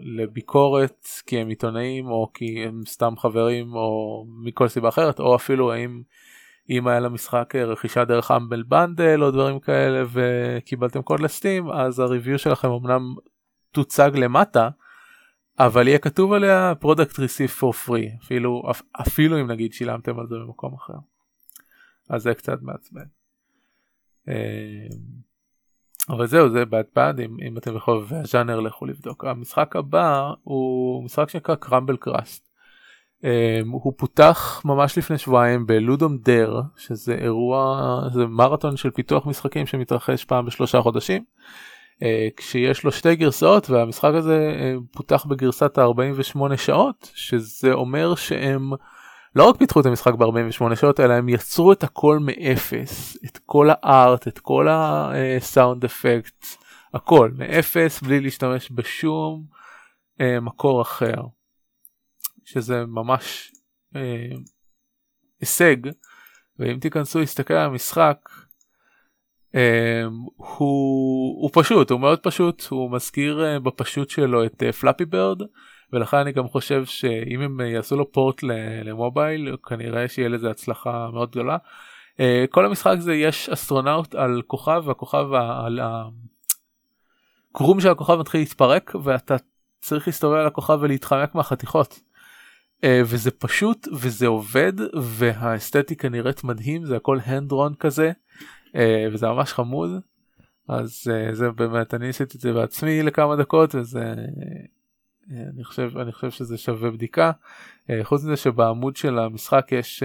לביקורת 0.00 1.06
כי 1.26 1.38
הם 1.38 1.48
עיתונאים 1.48 2.06
או 2.06 2.30
כי 2.34 2.64
הם 2.64 2.82
סתם 2.86 3.14
חברים 3.16 3.74
או 3.74 4.24
מכל 4.44 4.68
סיבה 4.68 4.88
אחרת 4.88 5.20
או 5.20 5.36
אפילו 5.36 5.72
האם 5.72 6.02
אם 6.70 6.88
היה 6.88 7.00
למשחק 7.00 7.54
אה, 7.56 7.64
רכישה 7.64 8.04
דרך 8.04 8.30
אמבל 8.30 8.62
בנדל 8.62 9.22
או 9.22 9.30
דברים 9.30 9.60
כאלה 9.60 10.04
וקיבלתם 10.12 11.02
קוד 11.02 11.20
לסטים 11.20 11.70
אז 11.70 11.98
הריוויו 11.98 12.38
שלכם 12.38 12.68
אמנם 12.68 13.14
תוצג 13.72 14.10
למטה 14.14 14.68
אבל 15.58 15.88
יהיה 15.88 15.98
כתוב 15.98 16.32
עליה 16.32 16.72
product 16.82 17.14
receive 17.14 17.60
for 17.60 17.88
free 17.88 18.24
אפילו 18.24 18.62
אפילו 19.02 19.40
אם 19.40 19.50
נגיד 19.50 19.72
שילמתם 19.72 20.18
על 20.18 20.26
זה 20.26 20.34
במקום 20.34 20.74
אחר. 20.74 20.98
אז 22.08 22.22
זה 22.22 22.34
קצת 22.34 22.62
מעצבן. 22.62 23.04
אה, 24.28 24.86
אבל 26.08 26.26
זהו 26.26 26.50
זה 26.50 26.62
bad 26.62 27.20
אם, 27.24 27.36
אם 27.48 27.58
אתם 27.58 27.74
בחובבי 27.74 28.16
הז'אנר 28.16 28.60
לכו 28.60 28.86
לבדוק. 28.86 29.24
המשחק 29.24 29.76
הבא 29.76 30.32
הוא 30.42 31.04
משחק 31.04 31.28
שנקרא 31.28 31.54
קרמבל 31.54 31.96
קראסט. 31.96 32.48
Um, 33.22 33.68
הוא 33.70 33.92
פותח 33.96 34.62
ממש 34.64 34.98
לפני 34.98 35.18
שבועיים 35.18 35.66
בלודום 35.66 36.18
דר 36.18 36.60
שזה 36.76 37.14
אירוע 37.14 38.00
זה 38.12 38.26
מרתון 38.26 38.76
של 38.76 38.90
פיתוח 38.90 39.26
משחקים 39.26 39.66
שמתרחש 39.66 40.24
פעם 40.24 40.46
בשלושה 40.46 40.80
חודשים 40.80 41.24
כשיש 42.36 42.84
לו 42.84 42.92
שתי 42.92 43.16
גרסאות 43.16 43.70
והמשחק 43.70 44.10
הזה 44.14 44.56
uh, 44.58 44.96
פותח 44.96 45.24
בגרסת 45.24 45.78
ה-48 45.78 46.56
שעות 46.56 47.10
שזה 47.14 47.72
אומר 47.72 48.14
שהם 48.14 48.70
לא 49.36 49.48
רק 49.48 49.56
פיתחו 49.56 49.80
את 49.80 49.86
המשחק 49.86 50.14
ב-48 50.14 50.74
שעות 50.74 51.00
אלא 51.00 51.12
הם 51.12 51.28
יצרו 51.28 51.72
את 51.72 51.84
הכל 51.84 52.18
מאפס 52.18 53.16
את 53.24 53.38
כל 53.46 53.68
הארט 53.70 54.28
את 54.28 54.38
כל 54.38 54.66
הסאונד 54.70 55.84
אפקט 55.84 56.46
הכל 56.94 57.30
מאפס 57.38 58.02
בלי 58.02 58.20
להשתמש 58.20 58.68
בשום 58.74 59.44
uh, 60.20 60.40
מקור 60.40 60.82
אחר. 60.82 61.22
שזה 62.48 62.86
ממש 62.86 63.52
אה, 63.96 64.36
הישג 65.40 65.76
ואם 66.58 66.78
תיכנסו 66.80 67.18
להסתכל 67.18 67.54
על 67.54 67.66
המשחק 67.66 68.18
אה, 68.30 68.42
הוא, 70.36 71.42
הוא 71.42 71.50
פשוט 71.52 71.90
הוא 71.90 72.00
מאוד 72.00 72.18
פשוט 72.18 72.66
הוא 72.70 72.90
מזכיר 72.90 73.44
אה, 73.44 73.60
בפשוט 73.60 74.10
שלו 74.10 74.44
את 74.44 74.62
פלאפי 74.80 75.04
אה, 75.04 75.08
בירד 75.08 75.42
ולכן 75.92 76.16
אני 76.16 76.32
גם 76.32 76.48
חושב 76.48 76.84
שאם 76.84 77.40
הם 77.40 77.60
יעשו 77.60 77.96
לו 77.96 78.12
פורט 78.12 78.42
למובייל 78.84 79.56
כנראה 79.68 80.08
שיהיה 80.08 80.28
לזה 80.28 80.50
הצלחה 80.50 81.08
מאוד 81.12 81.30
גדולה. 81.30 81.56
כל 82.50 82.66
המשחק 82.66 82.96
זה 82.98 83.14
יש 83.14 83.48
אסטרונאוט 83.48 84.14
על 84.14 84.42
כוכב 84.46 84.82
והכוכב 84.84 85.26
על 85.32 85.80
הקרום 87.52 87.80
של 87.80 87.88
הכוכב 87.88 88.14
מתחיל 88.14 88.40
להתפרק 88.40 88.94
ואתה 89.04 89.36
צריך 89.80 90.06
להסתובב 90.08 90.36
על 90.36 90.46
הכוכב 90.46 90.78
ולהתחמק 90.80 91.34
מהחתיכות. 91.34 92.00
וזה 92.86 93.30
פשוט 93.30 93.88
וזה 93.92 94.26
עובד 94.26 94.72
והאסתטיקה 95.02 96.08
נראית 96.08 96.44
מדהים 96.44 96.84
זה 96.84 96.96
הכל 96.96 97.18
drawn 97.50 97.76
כזה 97.80 98.12
וזה 99.12 99.26
ממש 99.26 99.52
חמוד 99.52 99.90
אז 100.68 101.10
uh, 101.10 101.34
זה 101.34 101.50
באמת 101.50 101.94
אני 101.94 102.08
עשיתי 102.08 102.36
את 102.36 102.40
זה 102.40 102.52
בעצמי 102.52 103.02
לכמה 103.02 103.36
דקות 103.36 103.74
וזה 103.74 104.14
uh, 104.14 105.32
אני 105.54 105.64
חושב 105.64 105.98
אני 105.98 106.12
חושב 106.12 106.30
שזה 106.30 106.56
שווה 106.56 106.90
בדיקה 106.90 107.30
חוץ 108.02 108.24
מזה 108.24 108.36
שבעמוד 108.36 108.96
של 108.96 109.18
המשחק 109.18 109.68
יש 109.72 110.02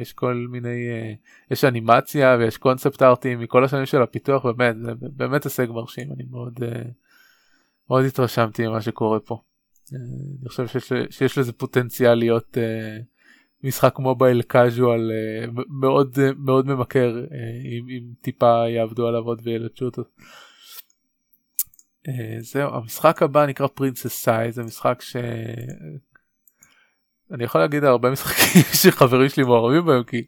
יש 0.00 0.12
כל 0.12 0.46
מיני 0.50 0.88
יש 1.50 1.64
אנימציה 1.64 2.36
ויש 2.38 2.56
קונספט 2.56 3.02
ארטים 3.02 3.40
מכל 3.40 3.64
השנים 3.64 3.86
של 3.86 4.02
הפיתוח 4.02 4.46
באמת 4.46 4.76
זה 4.82 4.92
באמת 5.00 5.44
הישג 5.44 5.66
מרשים 5.70 6.12
אני 6.12 6.24
מאוד 6.30 6.60
מאוד 7.90 8.04
התרשמתי 8.04 8.66
ממה 8.66 8.80
שקורה 8.80 9.20
פה. 9.20 9.40
אני 9.92 10.48
חושב 10.48 10.66
שיש, 10.66 10.92
שיש 11.10 11.38
לזה 11.38 11.52
פוטנציאל 11.52 12.14
להיות 12.14 12.58
משחק 13.62 13.98
מובייל 13.98 14.42
קאז'ואל 14.42 15.10
uh, 15.10 15.60
מאוד 15.80 16.14
uh, 16.14 16.34
מאוד 16.38 16.66
ממכר 16.66 17.24
uh, 17.28 17.34
אם, 17.64 17.86
אם 17.88 18.02
טיפה 18.20 18.68
יעבדו 18.68 19.08
עליו 19.08 19.22
עוד 19.22 19.40
וילדשו 19.44 19.84
אותו. 19.84 20.02
זהו 22.40 22.74
המשחק 22.74 23.22
הבא 23.22 23.46
נקרא 23.46 23.66
פרינסס 23.66 24.22
סאי 24.22 24.52
זה 24.52 24.62
משחק 24.62 25.02
ש... 25.02 25.16
אני 27.30 27.44
יכול 27.44 27.60
להגיד 27.60 27.84
הרבה 27.84 28.10
משחקים 28.10 28.62
שחברים 28.82 29.28
שלי 29.28 29.44
מעורבים 29.44 29.86
בהם 29.86 30.04
כי 30.04 30.24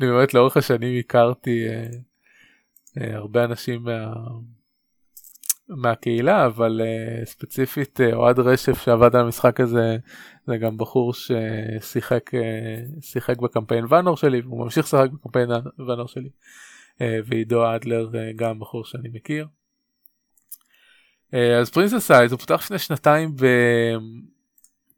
אני 0.00 0.10
באמת 0.10 0.34
לאורך 0.34 0.56
השנים 0.56 1.00
הכרתי 1.00 1.66
הרבה 2.96 3.44
אנשים 3.44 3.82
מה... 3.82 4.14
מהקהילה 5.68 6.46
אבל 6.46 6.80
uh, 6.80 7.24
ספציפית 7.26 8.00
uh, 8.00 8.14
אוהד 8.14 8.38
רשף 8.38 8.82
שעבד 8.82 9.16
על 9.16 9.22
המשחק 9.22 9.60
הזה 9.60 9.96
זה 10.46 10.56
גם 10.56 10.76
בחור 10.76 11.12
ששיחק 11.14 12.34
uh, 12.34 12.38
שיחק 13.00 13.38
בקמפיין 13.38 13.84
ואנור 13.88 14.16
שלי 14.16 14.40
והוא 14.40 14.64
ממשיך 14.64 14.84
לשחק 14.86 15.10
בקמפיין 15.10 15.48
ואנור 15.88 16.08
שלי 16.08 16.28
אה, 16.98 17.02
ועידו 17.26 17.74
אדלר 17.74 18.08
אה, 18.12 18.36
גם 18.36 18.58
בחור 18.58 18.84
שאני 18.84 19.08
מכיר. 19.12 19.46
אה, 21.30 21.36
אז 21.60 21.70
Princess 21.70 22.06
Size 22.06 22.32
הוא 22.32 22.40
פותח 22.40 22.54
לפני 22.54 22.78
שנתיים 22.78 23.34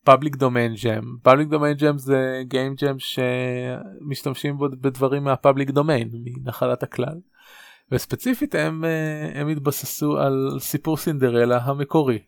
ב 0.02 0.07
Public 0.07 0.36
Domain 0.36 0.74
Jam, 0.84 1.16
Public 1.22 1.48
Domain 1.48 1.76
Jam 1.76 1.98
זה 1.98 2.42
game 2.48 2.74
jam 2.74 2.96
שמשתמשים 2.98 4.58
בו 4.58 4.68
בדברים 4.80 5.24
מה 5.24 5.36
public 5.36 5.70
domain 5.70 6.10
מנחלת 6.12 6.82
הכלל. 6.82 7.20
וספציפית 7.92 8.54
הם, 8.54 8.84
אה, 8.84 9.40
הם 9.40 9.48
התבססו 9.48 10.18
על 10.18 10.56
סיפור 10.60 10.96
סינדרלה 10.96 11.58
המקורי. 11.62 12.18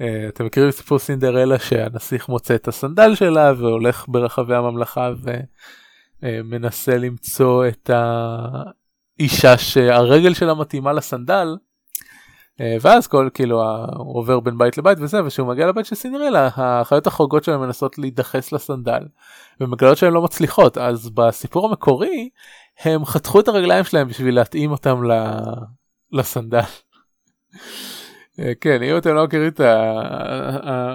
אה, 0.00 0.28
אתם 0.28 0.46
מכירים 0.46 0.68
את 0.68 0.74
סיפור 0.74 0.98
סינדרלה 0.98 1.58
שהנסיך 1.58 2.28
מוצא 2.28 2.54
את 2.54 2.68
הסנדל 2.68 3.14
שלה 3.14 3.52
והולך 3.58 4.04
ברחבי 4.08 4.54
הממלכה 4.54 5.10
ומנסה 6.22 6.98
למצוא 6.98 7.66
את 7.68 7.90
האישה 9.18 9.58
שהרגל 9.58 10.34
שלה 10.34 10.54
מתאימה 10.54 10.92
לסנדל. 10.92 11.56
אה, 12.60 12.76
ואז 12.80 13.06
כל 13.06 13.28
כאילו 13.34 13.62
הוא 13.96 14.18
עובר 14.18 14.40
בין 14.40 14.58
בית 14.58 14.78
לבית 14.78 14.98
וזה 15.00 15.24
וכשהוא 15.24 15.48
מגיע 15.48 15.66
לבית 15.66 15.86
של 15.86 15.94
סינדרלה 15.94 16.48
החיות 16.56 17.06
החורגות 17.06 17.44
שלהם 17.44 17.60
מנסות 17.60 17.98
להידחס 17.98 18.52
לסנדל 18.52 19.02
ומגלות 19.60 19.96
שהן 19.96 20.12
לא 20.12 20.22
מצליחות 20.22 20.78
אז 20.78 21.10
בסיפור 21.10 21.68
המקורי 21.68 22.28
הם 22.84 23.04
חתכו 23.04 23.40
את 23.40 23.48
הרגליים 23.48 23.84
שלהם 23.84 24.08
בשביל 24.08 24.34
להתאים 24.34 24.70
אותם 24.70 25.02
לסנדל. 26.12 26.60
אה, 28.40 28.52
כן 28.60 28.82
אם 28.82 28.96
אתם 28.96 29.14
לא 29.14 29.24
מכירים 29.24 29.48
את 29.48 29.60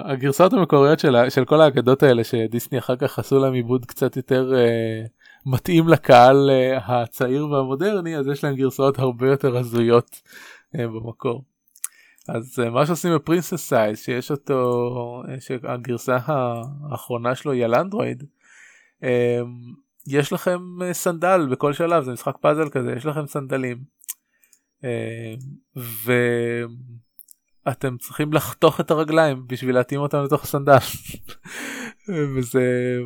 הגרסאות 0.04 0.52
המקוריות 0.52 0.98
של, 0.98 1.16
של 1.28 1.44
כל 1.44 1.60
האגדות 1.60 2.02
האלה 2.02 2.24
שדיסני 2.24 2.78
אחר 2.78 2.96
כך 2.96 3.18
עשו 3.18 3.38
להם 3.38 3.52
עיבוד 3.52 3.86
קצת 3.86 4.16
יותר 4.16 4.52
uh, 4.52 5.08
מתאים 5.46 5.88
לקהל 5.88 6.50
אה, 6.50 6.82
הצעיר 6.86 7.50
והמודרני 7.50 8.16
אז 8.16 8.28
יש 8.28 8.44
להם 8.44 8.54
גרסאות 8.54 8.98
הרבה 8.98 9.30
יותר 9.30 9.56
הזויות 9.56 10.20
אה, 10.76 10.78
במקור. 10.78 11.44
אז 12.28 12.58
אה, 12.58 12.70
מה 12.70 12.86
שעושים 12.86 13.14
ב 13.14 13.20
Princess 13.20 13.68
Size 13.68 13.98
שיש 13.98 14.30
אותו 14.30 15.22
שהגרסה 15.40 16.16
האחרונה 16.24 17.34
שלו 17.34 17.52
היא 17.52 17.64
על 17.64 17.74
אנדרואיד. 17.74 18.22
אה, 19.02 19.06
יש 20.06 20.32
לכם 20.32 20.82
אה, 20.82 20.94
סנדל 20.94 21.48
בכל 21.50 21.72
שלב 21.72 22.04
זה 22.04 22.12
משחק 22.12 22.36
פאזל 22.40 22.68
כזה 22.68 22.92
יש 22.96 23.06
לכם 23.06 23.26
סנדלים 23.26 23.78
אה, 24.84 25.34
ואתם 27.66 27.96
צריכים 27.98 28.32
לחתוך 28.32 28.80
את 28.80 28.90
הרגליים 28.90 29.44
בשביל 29.46 29.74
להתאים 29.74 30.00
אותם 30.00 30.22
לתוך 30.24 30.44
הסנדל 30.44 30.78
וזה 32.36 32.98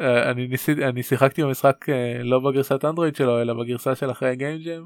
אה, 0.00 0.30
אני 0.30 0.48
ניסיתי 0.48 0.84
אני 0.84 1.02
שיחקתי 1.02 1.42
במשחק 1.42 1.86
לא 2.24 2.38
בגרסת 2.38 2.84
אנדרואיד 2.84 3.16
שלו 3.16 3.40
אלא 3.42 3.54
בגרסה 3.54 3.94
של 3.94 4.10
אחרי 4.10 4.30
הגיימג'ם 4.30 4.84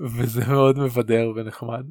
וזה 0.00 0.46
מאוד 0.48 0.78
מבדר 0.78 1.32
ונחמד. 1.36 1.84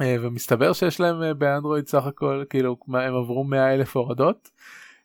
ומסתבר 0.00 0.72
שיש 0.72 1.00
להם 1.00 1.38
באנדרואיד 1.38 1.88
סך 1.88 2.06
הכל 2.06 2.44
כאילו 2.50 2.76
הם 2.88 3.14
עברו 3.14 3.44
100 3.44 3.74
אלף 3.74 3.96
הורדות 3.96 4.50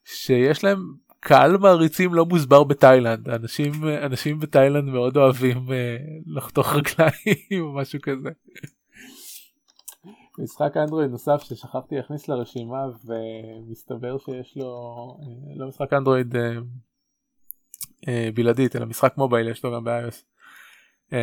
שיש 0.05 0.63
להם 0.63 0.93
קהל 1.23 1.57
מעריצים 1.57 2.13
לא 2.13 2.25
מוסבר 2.25 2.63
בתאילנד 2.63 3.29
אנשים 3.29 3.71
אנשים 4.05 4.39
בתאילנד 4.39 4.89
מאוד 4.89 5.17
אוהבים 5.17 5.57
uh, 5.57 5.71
לחתוך 6.25 6.73
רגליים 6.73 7.61
או 7.65 7.73
משהו 7.73 7.99
כזה. 8.01 8.29
משחק 10.39 10.77
אנדרואיד 10.77 11.11
נוסף 11.11 11.41
ששכחתי 11.43 11.95
להכניס 11.95 12.27
לרשימה 12.27 12.85
ומסתבר 13.05 14.17
שיש 14.17 14.57
לו 14.57 14.67
אה, 15.21 15.55
לא 15.55 15.67
משחק 15.67 15.93
אנדרואיד 15.93 16.35
אה, 16.35 16.51
אה, 18.07 18.29
בלעדית 18.33 18.75
אלא 18.75 18.85
משחק 18.85 19.17
מובייל 19.17 19.49
יש 19.49 19.63
לו 19.63 19.75
גם 19.75 19.83
ב-iOS. 19.83 20.23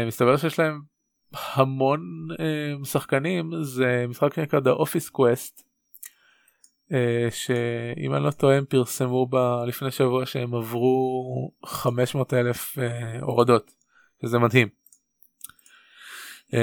מסתבר 0.07 0.37
שיש 0.37 0.59
להם 0.59 0.81
המון 1.33 2.00
שחקנים 2.85 3.50
זה 3.62 4.05
משחק 4.09 4.35
שנקרא 4.35 4.61
The 4.61 4.78
Office 4.81 5.11
Quest 5.19 5.62
שאם 7.30 8.14
אני 8.14 8.25
לא 8.25 8.30
טועה 8.30 8.57
הם 8.57 8.64
פרסמו 8.64 9.26
ב... 9.26 9.37
לפני 9.66 9.90
שבוע 9.90 10.26
שהם 10.26 10.54
עברו 10.54 11.52
500 11.66 12.35
אלף 12.35 12.78
הורדות 13.21 13.73
שזה 14.23 14.38
מדהים. 14.38 14.68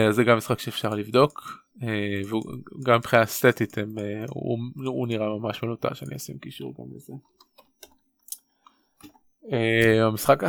זה 0.10 0.24
גם 0.24 0.38
משחק 0.38 0.60
שאפשר 0.60 0.90
לבדוק 0.90 1.66
אה, 1.84 2.22
וגם 2.82 2.98
מבחינה 2.98 3.24
אסתטית 3.24 3.78
הם, 3.78 4.00
אה, 4.00 4.26
הוא, 4.30 4.60
הוא 4.86 5.08
נראה 5.08 5.28
ממש 5.40 5.64
top 5.64 5.79
notch 5.79 6.04
אני 6.04 6.16
אשים 6.16 6.38
קישור 6.38 6.74
גם 6.80 6.86
לזה. 6.96 7.14
אה, 9.52 10.06
המשחק 10.06 10.44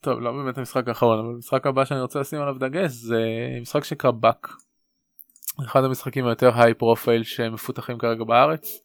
טוב 0.00 0.20
לא 0.20 0.32
באמת 0.32 0.58
המשחק 0.58 0.88
האחרון 0.88 1.18
אבל 1.18 1.28
המשחק 1.28 1.66
הבא 1.66 1.84
שאני 1.84 2.00
רוצה 2.00 2.20
לשים 2.20 2.40
עליו 2.40 2.54
דגש 2.58 2.90
זה 2.90 3.20
משחק 3.60 3.84
שנקרא 3.84 4.10
Buck. 4.10 4.48
אחד 5.64 5.84
המשחקים 5.84 6.26
היותר 6.26 6.50
high 6.54 6.74
profile 6.74 7.22
שמפותחים 7.22 7.98
כרגע 7.98 8.24
בארץ. 8.24 8.80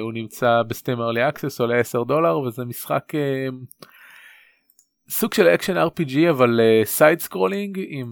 הוא 0.00 0.12
נמצא 0.12 0.62
ב 0.68 0.73
Steam 0.73 1.00
early 1.00 1.28
access 1.28 1.60
עולה 1.60 1.80
10 1.80 2.02
דולר 2.04 2.38
וזה 2.38 2.64
משחק 2.64 3.12
סוג 5.08 5.34
של 5.34 5.48
action 5.48 5.76
RPG 5.76 6.30
אבל 6.30 6.60
side 6.84 7.18
uh, 7.18 7.22
scrolling 7.22 7.80
עם, 7.88 8.10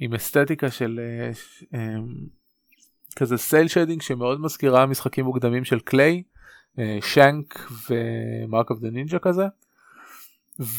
עם 0.00 0.14
אסתטיקה 0.14 0.70
של 0.70 1.00
כזה 3.16 3.36
cel 3.36 3.68
shading 3.68 4.02
שמאוד 4.02 4.40
מזכירה 4.40 4.86
משחקים 4.86 5.24
מוקדמים 5.24 5.64
של 5.64 5.80
Klei, 5.80 6.22
Shank 7.00 7.70
ו 7.90 8.06
Mark 8.06 8.70
of 8.70 8.78
the 8.80 8.90
Ninja 8.90 9.18
כזה. 9.18 9.46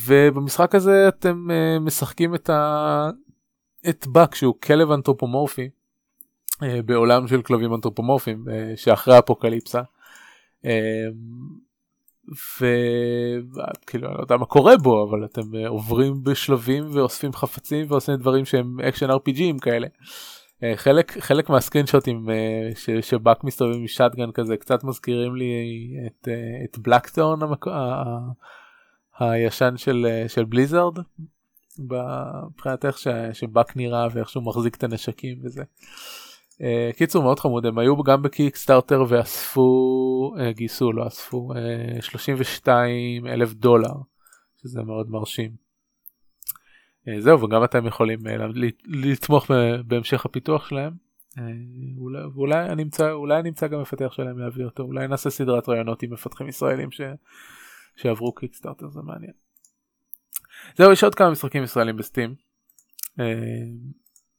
ובמשחק 0.05 0.75
הזה 0.75 1.07
אתם 1.07 1.47
משחקים 1.81 2.35
את, 2.35 2.49
ה... 2.49 3.09
את 3.89 4.07
Buck 4.07 4.35
שהוא 4.35 4.55
כלב 4.63 4.91
אנתרופומורפי 4.91 5.69
בעולם 6.85 7.27
של 7.27 7.41
כלבים 7.41 7.73
אנתרופומורפיים 7.73 8.45
שאחרי 8.75 9.19
אפוקליפסה. 9.19 9.81
Uh, 10.63 10.67
וכאילו 12.31 14.07
אני 14.07 14.17
לא 14.17 14.21
יודע 14.21 14.37
מה 14.37 14.45
קורה 14.45 14.77
בו 14.77 15.09
אבל 15.09 15.25
אתם 15.25 15.55
אה, 15.55 15.67
עוברים 15.67 16.23
בשלבים 16.23 16.83
ואוספים 16.91 17.33
חפצים 17.33 17.85
ועושים 17.89 18.15
דברים 18.15 18.45
שהם 18.45 18.79
action 18.79 19.09
RPG 19.09 19.39
ים 19.39 19.59
כאלה. 19.61 19.87
אה, 20.63 20.73
חלק 20.75 21.17
חלק 21.19 21.49
מה 21.49 21.56
screenshot 21.56 21.87
ים 21.87 22.29
אה, 22.29 22.69
ש 23.01 23.15
Buck 23.15 23.43
מסתובבים 23.43 23.81
עם 23.81 23.87
shotgun 23.87 24.31
כזה 24.31 24.57
קצת 24.57 24.83
מזכירים 24.83 25.35
לי 25.35 25.53
את, 26.07 26.27
את 26.63 26.77
Blackthorne 26.77 27.41
המק... 27.41 27.65
הישן 29.19 29.77
של, 29.77 30.23
של 30.27 30.43
Blizzard 30.43 30.93
מבחינת 31.79 32.85
איך 32.85 32.97
ש 33.33 33.47
Buck 33.47 33.75
נראה 33.75 34.07
ואיך 34.13 34.29
שהוא 34.29 34.43
מחזיק 34.43 34.75
את 34.75 34.83
הנשקים 34.83 35.37
וזה. 35.43 35.63
Uh, 36.53 36.97
קיצור 36.97 37.23
מאוד 37.23 37.39
חמוד 37.39 37.65
הם 37.65 37.79
היו 37.79 38.03
גם 38.03 38.21
בקיקסטארטר 38.21 39.03
ואספו 39.09 40.33
uh, 40.37 40.51
גייסו 40.51 40.91
לא 40.91 41.07
אספו 41.07 41.53
uh, 41.99 42.01
32 42.01 43.27
אלף 43.27 43.53
דולר 43.53 43.93
שזה 44.61 44.83
מאוד 44.83 45.09
מרשים. 45.09 45.51
Uh, 47.07 47.19
זהו 47.19 47.41
וגם 47.41 47.63
אתם 47.63 47.87
יכולים 47.87 48.19
uh, 48.19 48.29
לתמוך 48.85 49.51
בהמשך 49.87 50.25
הפיתוח 50.25 50.69
שלהם. 50.69 50.93
Uh, 51.37 51.39
אולי, 51.97 52.25
ואולי 52.35 52.65
אני 52.65 52.83
אמצא 52.83 53.11
אולי 53.11 53.39
אני 53.39 53.49
אמצא 53.49 53.67
גם 53.67 53.81
מפתח 53.81 54.11
שלהם 54.11 54.39
להביא 54.39 54.65
אותו 54.65 54.83
אולי 54.83 55.07
נעשה 55.07 55.29
סדרת 55.29 55.69
רעיונות 55.69 56.03
עם 56.03 56.13
מפתחים 56.13 56.47
ישראלים 56.47 56.91
ש, 56.91 57.01
שעברו 57.95 58.33
קיקסטארטר 58.33 58.89
זה 58.89 59.01
מעניין. 59.01 59.33
זהו 60.77 60.91
יש 60.91 61.03
עוד 61.03 61.15
כמה 61.15 61.31
משחקים 61.31 61.63
ישראלים 61.63 61.97
בסטים. 61.97 62.35
Uh, 63.19 63.23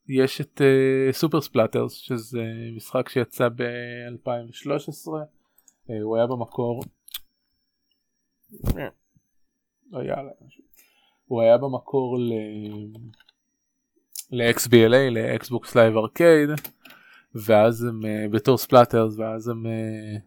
יש 0.08 0.40
את 0.40 0.60
Super 1.12 1.38
uh, 1.38 1.40
Splatters 1.40 1.92
שזה 1.92 2.42
משחק 2.76 3.08
שיצא 3.08 3.48
ב-2013 3.48 5.08
uh, 5.08 5.92
הוא 6.02 6.16
היה 6.16 6.26
במקור 6.26 6.82
לא 9.90 9.98
יאללה 10.02 10.30
הוא 11.26 11.42
היה 11.42 11.58
במקור 11.58 12.18
ל... 12.18 12.32
ל-XBLA, 14.30 15.10
ל-Xbox 15.10 15.72
Live 15.72 15.96
Arcade, 16.04 16.70
ואז 17.34 17.84
הם 17.84 18.00
uh, 18.00 18.32
בתור 18.32 18.58
Splatters, 18.58 19.18
ואז 19.18 19.48
הם, 19.48 19.66
uh, 19.66 20.20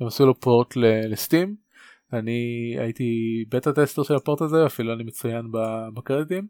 הם 0.00 0.06
עשו 0.06 0.26
לו 0.26 0.40
port 0.40 0.76
ל 0.76 0.87
Steam. 0.87 1.56
אני 2.12 2.74
הייתי 2.78 3.44
beta 3.48 3.72
tester 3.72 4.02
של 4.02 4.14
ה 4.14 4.19
port 4.19 4.40
הזה, 4.40 4.66
אפילו 4.66 4.92
אני 4.92 5.04
מצוין 5.04 5.46
בקרדיטים. 5.94 6.46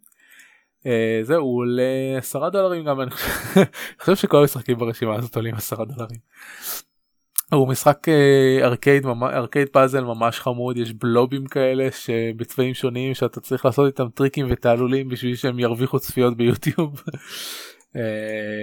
Uh, 0.83 0.87
זהו 1.23 1.43
הוא 1.43 1.59
עולה 1.59 2.19
10 2.19 2.49
דולרים 2.49 2.85
גם 2.85 3.01
אני 3.01 3.11
חושב 4.01 4.17
שכל 4.17 4.37
המשחקים 4.37 4.79
ברשימה 4.79 5.15
הזאת 5.15 5.37
עולים 5.37 5.55
10 5.55 5.77
דולרים. 5.85 6.19
הוא 7.53 7.69
משחק 7.69 8.09
uh, 8.09 8.65
ארקייד 8.65 9.07
ארקייד 9.23 9.69
פאזל 9.69 10.05
ממש 10.05 10.41
חמוד 10.41 10.77
יש 10.77 10.93
בלובים 10.93 11.47
כאלה 11.47 11.89
שבצבעים 11.91 12.75
שונים 12.75 13.15
שאתה 13.15 13.41
צריך 13.41 13.65
לעשות 13.65 13.87
איתם 13.87 14.09
טריקים 14.15 14.47
ותעלולים 14.51 15.09
בשביל 15.09 15.37
שהם 15.37 15.59
ירוויחו 15.59 15.99
צפיות 15.99 16.37
ביוטיוב. 16.37 17.01
uh, 17.01 17.99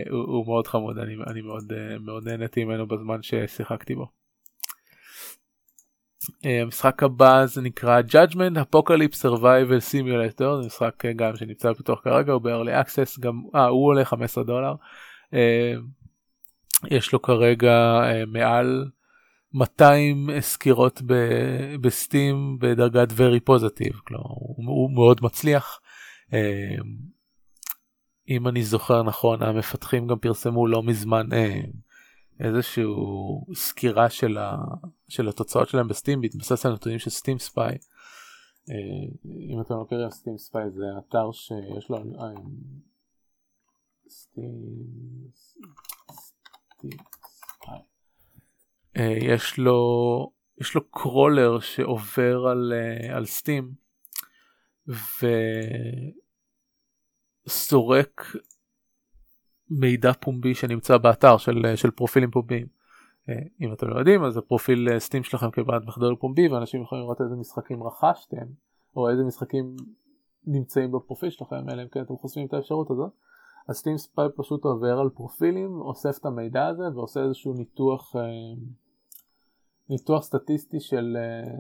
הוא, 0.12 0.22
הוא 0.22 0.46
מאוד 0.46 0.68
חמוד 0.68 0.98
אני, 0.98 1.16
אני 1.28 1.42
מאוד 1.42 1.74
מאוד 2.06 2.28
נהניתי 2.28 2.64
ממנו 2.64 2.88
בזמן 2.88 3.22
ששיחקתי 3.22 3.96
בו. 3.96 4.19
אה, 6.46 6.62
המשחק 6.62 7.04
הבא 7.04 7.46
זה 7.46 7.62
נקרא 7.62 8.02
judgment 8.02 8.58
apocalypse 8.58 9.22
survival 9.22 9.82
simulator 9.92 10.62
זה 10.62 10.68
משחק 10.68 11.06
אה, 11.06 11.14
גם 11.14 11.36
שנמצא 11.36 11.72
בפיתוח 11.72 12.02
כרגע 12.04 12.34
הוא 12.34 12.42
ב-early 12.42 12.86
access 12.86 13.20
גם 13.20 13.42
אה, 13.56 13.66
הוא 13.66 13.88
עולה 13.88 14.06
15 14.06 14.44
דולר 14.44 14.74
יש 16.92 17.14
לו 17.14 17.22
כרגע 17.22 18.02
מעל 18.28 18.86
200 19.54 20.30
סקירות 20.40 21.02
בסטים 21.82 22.58
בדרגת 22.60 23.10
very 23.12 23.50
positive 23.50 23.98
כלומר 24.04 24.24
הוא 24.66 24.92
מאוד 24.96 25.20
מצליח. 25.22 25.80
אם 28.30 28.48
אני 28.48 28.64
זוכר 28.64 29.04
נכון 29.04 29.44
המפתחים 29.44 30.08
גם 30.08 30.20
פרסמו 30.20 30.68
לא 30.68 30.84
מזמן 30.84 31.28
איזשהו 32.40 33.46
סקירה 33.54 34.10
של, 34.10 34.38
ה, 34.38 34.58
של 35.08 35.30
התוצאות 35.30 35.70
שלהם 35.70 35.88
בסטים 35.88 36.22
בהתבסס 36.22 36.66
על 36.66 36.74
נתונים 36.74 37.00
של 37.00 37.10
סטים 37.10 37.40
ספיי. 37.40 37.78
אה, 38.70 38.76
אם 39.54 39.62
אתם 39.62 39.82
מכירים 39.82 40.10
סטים 40.10 40.38
ספיי 40.38 40.72
זה 40.72 40.84
אתר 41.00 41.32
שיש 41.32 41.90
לו 41.90 41.98
סטים 44.10 44.90
אה, 48.98 49.14
יש 49.22 49.58
לו 49.58 50.32
יש 50.62 50.76
לו 50.76 50.92
קרולר 50.92 51.60
שעובר 51.60 52.48
על, 52.48 52.74
אה, 52.74 53.16
על 53.16 53.26
סטים 53.26 53.74
וסורק 57.48 58.22
מידע 59.70 60.14
פומבי 60.14 60.56
שנמצא 60.56 60.98
באתר 60.98 61.38
של, 61.38 61.76
של 61.76 61.92
פרופילים 61.92 62.32
פומביים. 62.32 62.68
אה, 63.30 63.36
אם 63.62 63.74
אתם 63.74 63.88
לא 63.88 64.00
יודעים 64.00 64.24
אז 64.24 64.38
הפרופיל 64.38 65.00
סטים 65.00 65.24
שלכם 65.24 65.52
כבעד 65.52 65.86
מחדל 65.86 66.16
פומבי 66.20 66.48
ואנשים 66.48 66.82
יכולים 66.82 67.04
לראות 67.04 67.22
איזה 67.22 67.36
משחקים 67.36 67.84
רכשתם 67.84 68.46
או 68.96 69.10
איזה 69.10 69.24
משחקים 69.24 69.76
נמצאים 70.48 70.92
בפרופיל 70.92 71.30
שלכם 71.30 71.70
אלא 71.70 71.82
אם 71.82 71.88
כן 71.88 72.02
אתם 72.02 72.18
חושפים 72.18 72.48
את 72.48 72.54
האפשרות 72.54 72.92
הזאת. 72.92 73.12
אז 73.68 73.78
סטים 73.78 73.98
ספיי 73.98 74.28
פשוט 74.36 74.64
עובר 74.66 75.00
על 75.00 75.10
פרופילים 75.10 75.82
אוסף 75.82 76.18
את 76.18 76.26
המידע 76.26 76.68
הזה 76.68 76.84
ועושה 76.96 77.24
איזשהו 77.24 77.54
ניתוח 77.54 78.16
אה, 78.16 78.22
ניתוח 79.90 80.24
סטטיסטי 80.24 80.80
של 80.80 81.18
אה, 81.20 81.52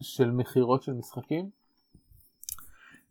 של 0.00 0.30
מכירות 0.30 0.82
של 0.82 0.92
משחקים 0.92 1.44
אה, 1.44 1.50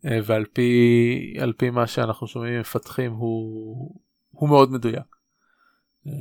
ועל 0.04 0.44
פי, 0.44 1.34
על 1.40 1.52
פי 1.52 1.70
מה 1.70 1.86
שאנחנו 1.86 2.26
שומעים 2.26 2.60
מפתחים 2.60 3.12
הוא, 3.12 4.00
הוא 4.30 4.48
מאוד 4.48 4.72
מדויק. 4.72 5.16
אה, 6.06 6.12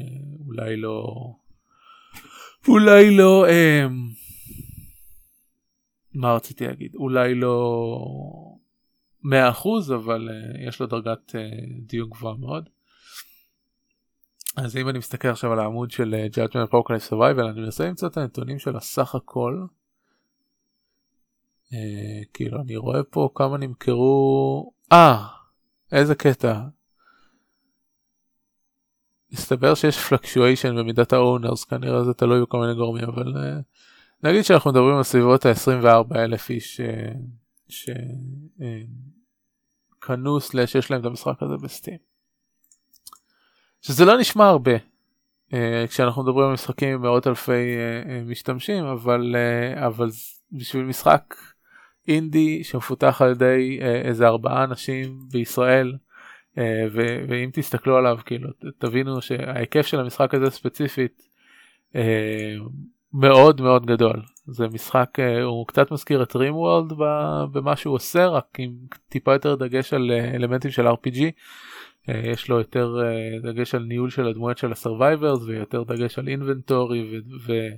אולי 0.45 0.77
לא, 0.77 1.05
אולי 2.67 3.17
לא, 3.17 3.45
אה, 3.47 3.87
מה 6.13 6.33
רציתי 6.33 6.67
להגיד? 6.67 6.95
אולי 6.95 7.35
לא 7.35 7.97
100% 9.25 9.29
אבל 9.95 10.29
יש 10.67 10.79
לו 10.79 10.87
דרגת 10.87 11.35
דיוק 11.85 12.15
גבוהה 12.15 12.35
מאוד. 12.37 12.69
אז 14.57 14.77
אם 14.77 14.89
אני 14.89 14.97
מסתכל 14.97 15.27
עכשיו 15.27 15.51
על 15.51 15.59
העמוד 15.59 15.91
של 15.91 16.15
Judgment 16.33 16.69
Apocalypse 16.71 17.11
Survival 17.11 17.49
אני 17.51 17.61
מנסה 17.61 17.87
למצוא 17.87 18.07
את 18.07 18.17
הנתונים 18.17 18.59
של 18.59 18.75
הסך 18.75 19.15
הכל. 19.15 19.65
אה, 21.73 22.21
כאילו 22.33 22.61
אני 22.61 22.75
רואה 22.75 23.03
פה 23.03 23.29
כמה 23.35 23.57
נמכרו 23.57 24.71
אה 24.91 25.27
איזה 25.91 26.15
קטע 26.15 26.61
מסתבר 29.31 29.75
שיש 29.75 29.97
פלקשואשן 29.97 30.75
במידת 30.75 31.13
האונרס 31.13 31.63
כנראה 31.63 32.03
זה 32.03 32.13
תלוי 32.13 32.41
בכל 32.41 32.59
מיני 32.59 32.73
גורמים 32.73 33.03
אבל 33.03 33.33
uh, 33.33 33.63
נגיד 34.23 34.41
שאנחנו 34.41 34.71
מדברים 34.71 34.95
על 34.95 35.03
סביבות 35.03 35.45
ה-24 35.45 36.15
אלף 36.15 36.49
איש 36.49 36.81
שקנו 39.99 40.39
סלאש 40.39 40.75
יש 40.75 40.91
להם 40.91 41.01
את 41.01 41.05
המשחק 41.05 41.43
הזה 41.43 41.57
בסטים. 41.57 41.97
שזה 43.81 44.05
לא 44.05 44.17
נשמע 44.17 44.45
הרבה 44.45 44.75
uh, 44.75 45.53
כשאנחנו 45.87 46.23
מדברים 46.23 46.47
על 46.47 46.53
משחקים 46.53 46.93
עם 46.93 47.01
מאות 47.01 47.27
אלפי 47.27 47.51
uh, 47.51 48.29
משתמשים 48.29 48.85
אבל 48.85 49.35
אבל 49.87 50.09
בשביל 50.51 50.83
משחק 50.83 51.35
אינדי 52.07 52.63
שמפותח 52.63 53.21
על 53.21 53.31
ידי 53.31 53.79
uh, 53.81 53.83
איזה 53.83 54.27
ארבעה 54.27 54.63
אנשים 54.63 55.19
בישראל 55.31 55.93
uh, 56.55 56.59
ו- 56.91 57.25
ואם 57.27 57.49
תסתכלו 57.53 57.97
עליו 57.97 58.17
כאילו 58.25 58.49
תבינו 58.77 59.21
שההיקף 59.21 59.87
של 59.87 59.99
המשחק 59.99 60.33
הזה 60.33 60.49
ספציפית 60.49 61.21
uh, 61.93 61.97
מאוד 63.13 63.61
מאוד 63.61 63.85
גדול 63.85 64.21
זה 64.47 64.67
משחק 64.67 65.09
הוא 65.43 65.67
קצת 65.67 65.91
מזכיר 65.91 66.23
את 66.23 66.35
RimWorld 66.35 66.93
במה 67.51 67.75
שהוא 67.75 67.95
עושה 67.95 68.27
רק 68.27 68.45
עם 68.57 68.71
טיפה 69.09 69.33
יותר 69.33 69.55
דגש 69.55 69.93
על 69.93 70.11
אלמנטים 70.11 70.71
של 70.71 70.87
RPG. 70.87 71.21
יש 72.07 72.49
לו 72.49 72.57
יותר 72.57 72.97
דגש 73.43 73.75
על 73.75 73.83
ניהול 73.83 74.09
של 74.09 74.27
הדמויות 74.27 74.57
של 74.57 74.71
ה 74.71 74.78
survivors 74.78 75.43
ויותר 75.43 75.83
דגש 75.83 76.19
על 76.19 76.27
inventory 76.27 77.21
ו- 77.45 77.75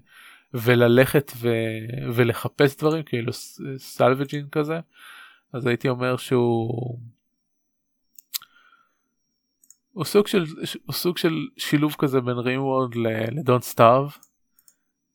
וללכת 0.63 1.31
ו- 1.35 2.13
ולחפש 2.13 2.75
דברים 2.77 3.03
כאילו 3.03 3.31
סלווג'ין 3.77 4.47
כזה 4.51 4.79
אז 5.53 5.67
הייתי 5.67 5.89
אומר 5.89 6.17
שהוא 6.17 6.99
הוא 9.91 10.05
סוג 10.05 10.27
של 10.27 10.45
הוא 10.85 10.93
סוג 10.93 11.17
של 11.17 11.33
שילוב 11.57 11.95
כזה 11.99 12.21
בין 12.21 12.37
רימוורד 12.37 12.95
לדון 13.31 13.61
סטארב 13.61 14.17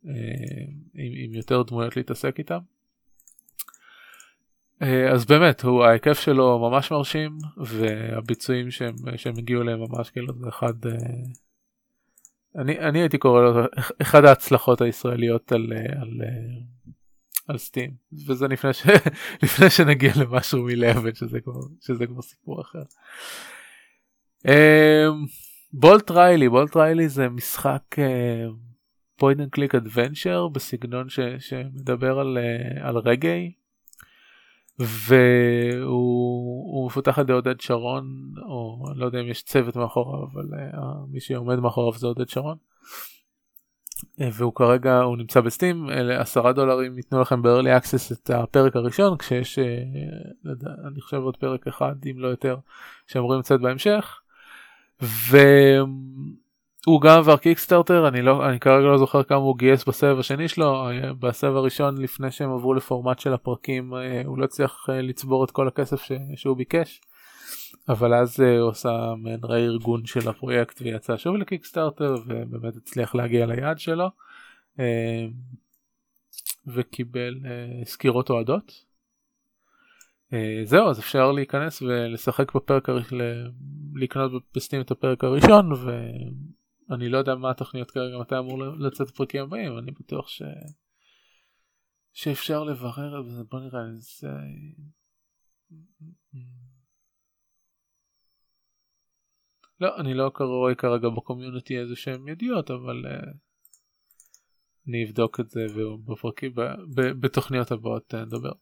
אה, 0.06 0.12
עם, 0.94 1.12
עם 1.24 1.34
יותר 1.34 1.62
דמויות 1.62 1.96
להתעסק 1.96 2.38
איתם. 2.38 2.58
אה, 4.82 5.12
אז 5.12 5.24
באמת 5.24 5.62
הוא 5.62 5.84
ההיקף 5.84 6.20
שלו 6.20 6.70
ממש 6.70 6.90
מרשים 6.90 7.38
והביצועים 7.56 8.70
שהם, 8.70 8.94
שהם 9.16 9.38
הגיעו 9.38 9.62
אליהם 9.62 9.80
ממש 9.80 10.10
כאילו 10.10 10.34
זה 10.34 10.48
אחד 10.48 10.86
אה, 10.86 10.92
אני, 12.56 12.78
אני 12.78 13.00
הייתי 13.00 13.18
קורא 13.18 13.42
לו 13.42 13.66
אחד 14.02 14.24
ההצלחות 14.24 14.80
הישראליות 14.80 15.52
על, 15.52 15.72
על, 16.00 16.20
על 17.48 17.58
Steam 17.58 17.90
וזה 18.26 18.48
לפני, 18.48 18.72
ש, 18.72 18.86
לפני 19.42 19.70
שנגיע 19.70 20.12
למשהו 20.16 20.62
מלבן 20.62 21.14
שזה 21.14 21.38
שזה 21.80 22.06
כבר 22.06 22.22
סיפור 22.22 22.60
אחר. 22.60 22.82
Bolt 25.72 26.10
Riley 26.10 26.48
Bolt 26.48 26.76
Riley 26.76 27.08
זה 27.08 27.28
משחק 27.28 27.96
point 29.16 29.40
and 29.40 29.50
click 29.50 29.74
adventure 29.74 30.48
בסגנון 30.48 31.08
ש, 31.08 31.20
שמדבר 31.38 32.18
על, 32.18 32.38
uh, 32.38 32.80
על 32.80 32.96
reggae 32.98 33.52
והוא 34.80 36.86
מפותח 36.86 37.18
על 37.18 37.24
ידי 37.24 37.32
עודד 37.32 37.60
שרון 37.60 38.04
או 38.48 38.84
לא 38.96 39.06
יודע 39.06 39.20
אם 39.20 39.28
יש 39.28 39.42
צוות 39.42 39.76
מאחוריו 39.76 40.24
אבל 40.24 40.44
uh, 40.44 40.76
מי 41.08 41.20
שעומד 41.20 41.58
מאחוריו 41.58 41.98
זה 41.98 42.06
עודד 42.06 42.28
שרון. 42.28 42.56
Uh, 44.00 44.22
והוא 44.32 44.54
כרגע 44.54 44.98
הוא 44.98 45.16
נמצא 45.16 45.40
בסטים 45.40 45.90
אלה 45.90 46.20
עשרה 46.20 46.52
דולרים 46.52 46.96
ייתנו 46.96 47.20
לכם 47.20 47.42
ב-early 47.42 47.82
access 47.82 48.12
את 48.12 48.30
הפרק 48.30 48.76
הראשון 48.76 49.18
כשיש 49.18 49.58
uh, 49.58 49.62
אני 50.88 51.00
חושב 51.00 51.16
עוד 51.16 51.36
פרק 51.36 51.66
אחד 51.66 51.94
אם 52.10 52.18
לא 52.18 52.28
יותר 52.28 52.56
שאמורים 53.06 53.40
לצאת 53.40 53.60
בהמשך. 53.60 54.20
ו... 55.02 55.36
הוא 56.86 57.00
גם 57.00 57.18
עבר 57.18 57.36
קיקסטארטר 57.36 58.08
אני 58.08 58.22
לא 58.22 58.48
אני 58.48 58.60
כרגע 58.60 58.86
לא 58.86 58.98
זוכר 58.98 59.22
כמה 59.22 59.38
הוא 59.38 59.58
גייס 59.58 59.84
בסבב 59.84 60.18
השני 60.18 60.48
שלו 60.48 60.88
בסבב 61.18 61.56
הראשון 61.56 61.98
לפני 61.98 62.30
שהם 62.30 62.50
עברו 62.50 62.74
לפורמט 62.74 63.18
של 63.18 63.32
הפרקים 63.32 63.94
אה, 63.94 64.22
הוא 64.26 64.38
לא 64.38 64.44
הצליח 64.44 64.86
אה, 64.90 65.02
לצבור 65.02 65.44
את 65.44 65.50
כל 65.50 65.68
הכסף 65.68 66.02
ש... 66.02 66.12
שהוא 66.36 66.56
ביקש. 66.56 67.00
אבל 67.88 68.14
אז 68.14 68.40
אה, 68.40 68.58
הוא 68.58 68.70
עשה 68.70 69.14
מעין 69.18 69.40
רה-ארגון 69.44 70.06
של 70.06 70.28
הפרויקט 70.28 70.82
ויצא 70.82 71.16
שוב 71.16 71.36
לקיקסטארטר 71.36 72.14
ובאמת 72.26 72.76
הצליח 72.76 73.14
להגיע 73.14 73.46
ליעד 73.46 73.78
שלו. 73.78 74.10
וקיבל 76.66 77.34
סקירות 77.84 78.30
אוהדות. 78.30 78.72
זהו 80.64 80.88
אז 80.90 80.98
אפשר 80.98 81.32
להיכנס 81.32 81.82
ולשחק 81.82 82.54
בפרק 82.54 82.88
הראשון 82.88 83.18
לקנות 83.94 84.32
בסטים 84.54 84.80
את 84.80 84.90
הפרק 84.90 85.24
הראשון 85.24 85.72
אני 86.90 87.08
לא 87.08 87.18
יודע 87.18 87.34
מה 87.34 87.50
התוכניות 87.50 87.90
כרגע, 87.90 88.18
מתי 88.18 88.38
אמור 88.38 88.58
לצאת 88.58 89.08
הפרקים 89.08 89.42
הבאים, 89.42 89.78
אני 89.78 89.90
בטוח 89.90 90.28
ש... 90.28 90.42
שאפשר 92.12 92.64
לברר 92.64 93.20
את 93.20 93.28
זה, 93.28 93.42
בוא 93.50 93.60
נראה, 93.60 93.80
זה... 93.94 94.28
לא, 99.80 100.00
אני 100.00 100.14
לא 100.14 100.30
רואה 100.38 100.74
כרגע 100.74 101.08
ב 101.08 101.15
community 101.15 101.78
איזה 101.78 101.96
שהם 101.96 102.28
ידיעות, 102.28 102.70
אבל 102.70 103.02
uh, 103.06 103.30
אני 104.88 105.04
אבדוק 105.04 105.40
את 105.40 105.50
זה 105.50 105.66
ובפרקים, 105.74 106.52
בתוכניות 106.94 107.70
הבאות 107.70 108.14
uh, 108.14 108.16
נדבר. 108.16 108.52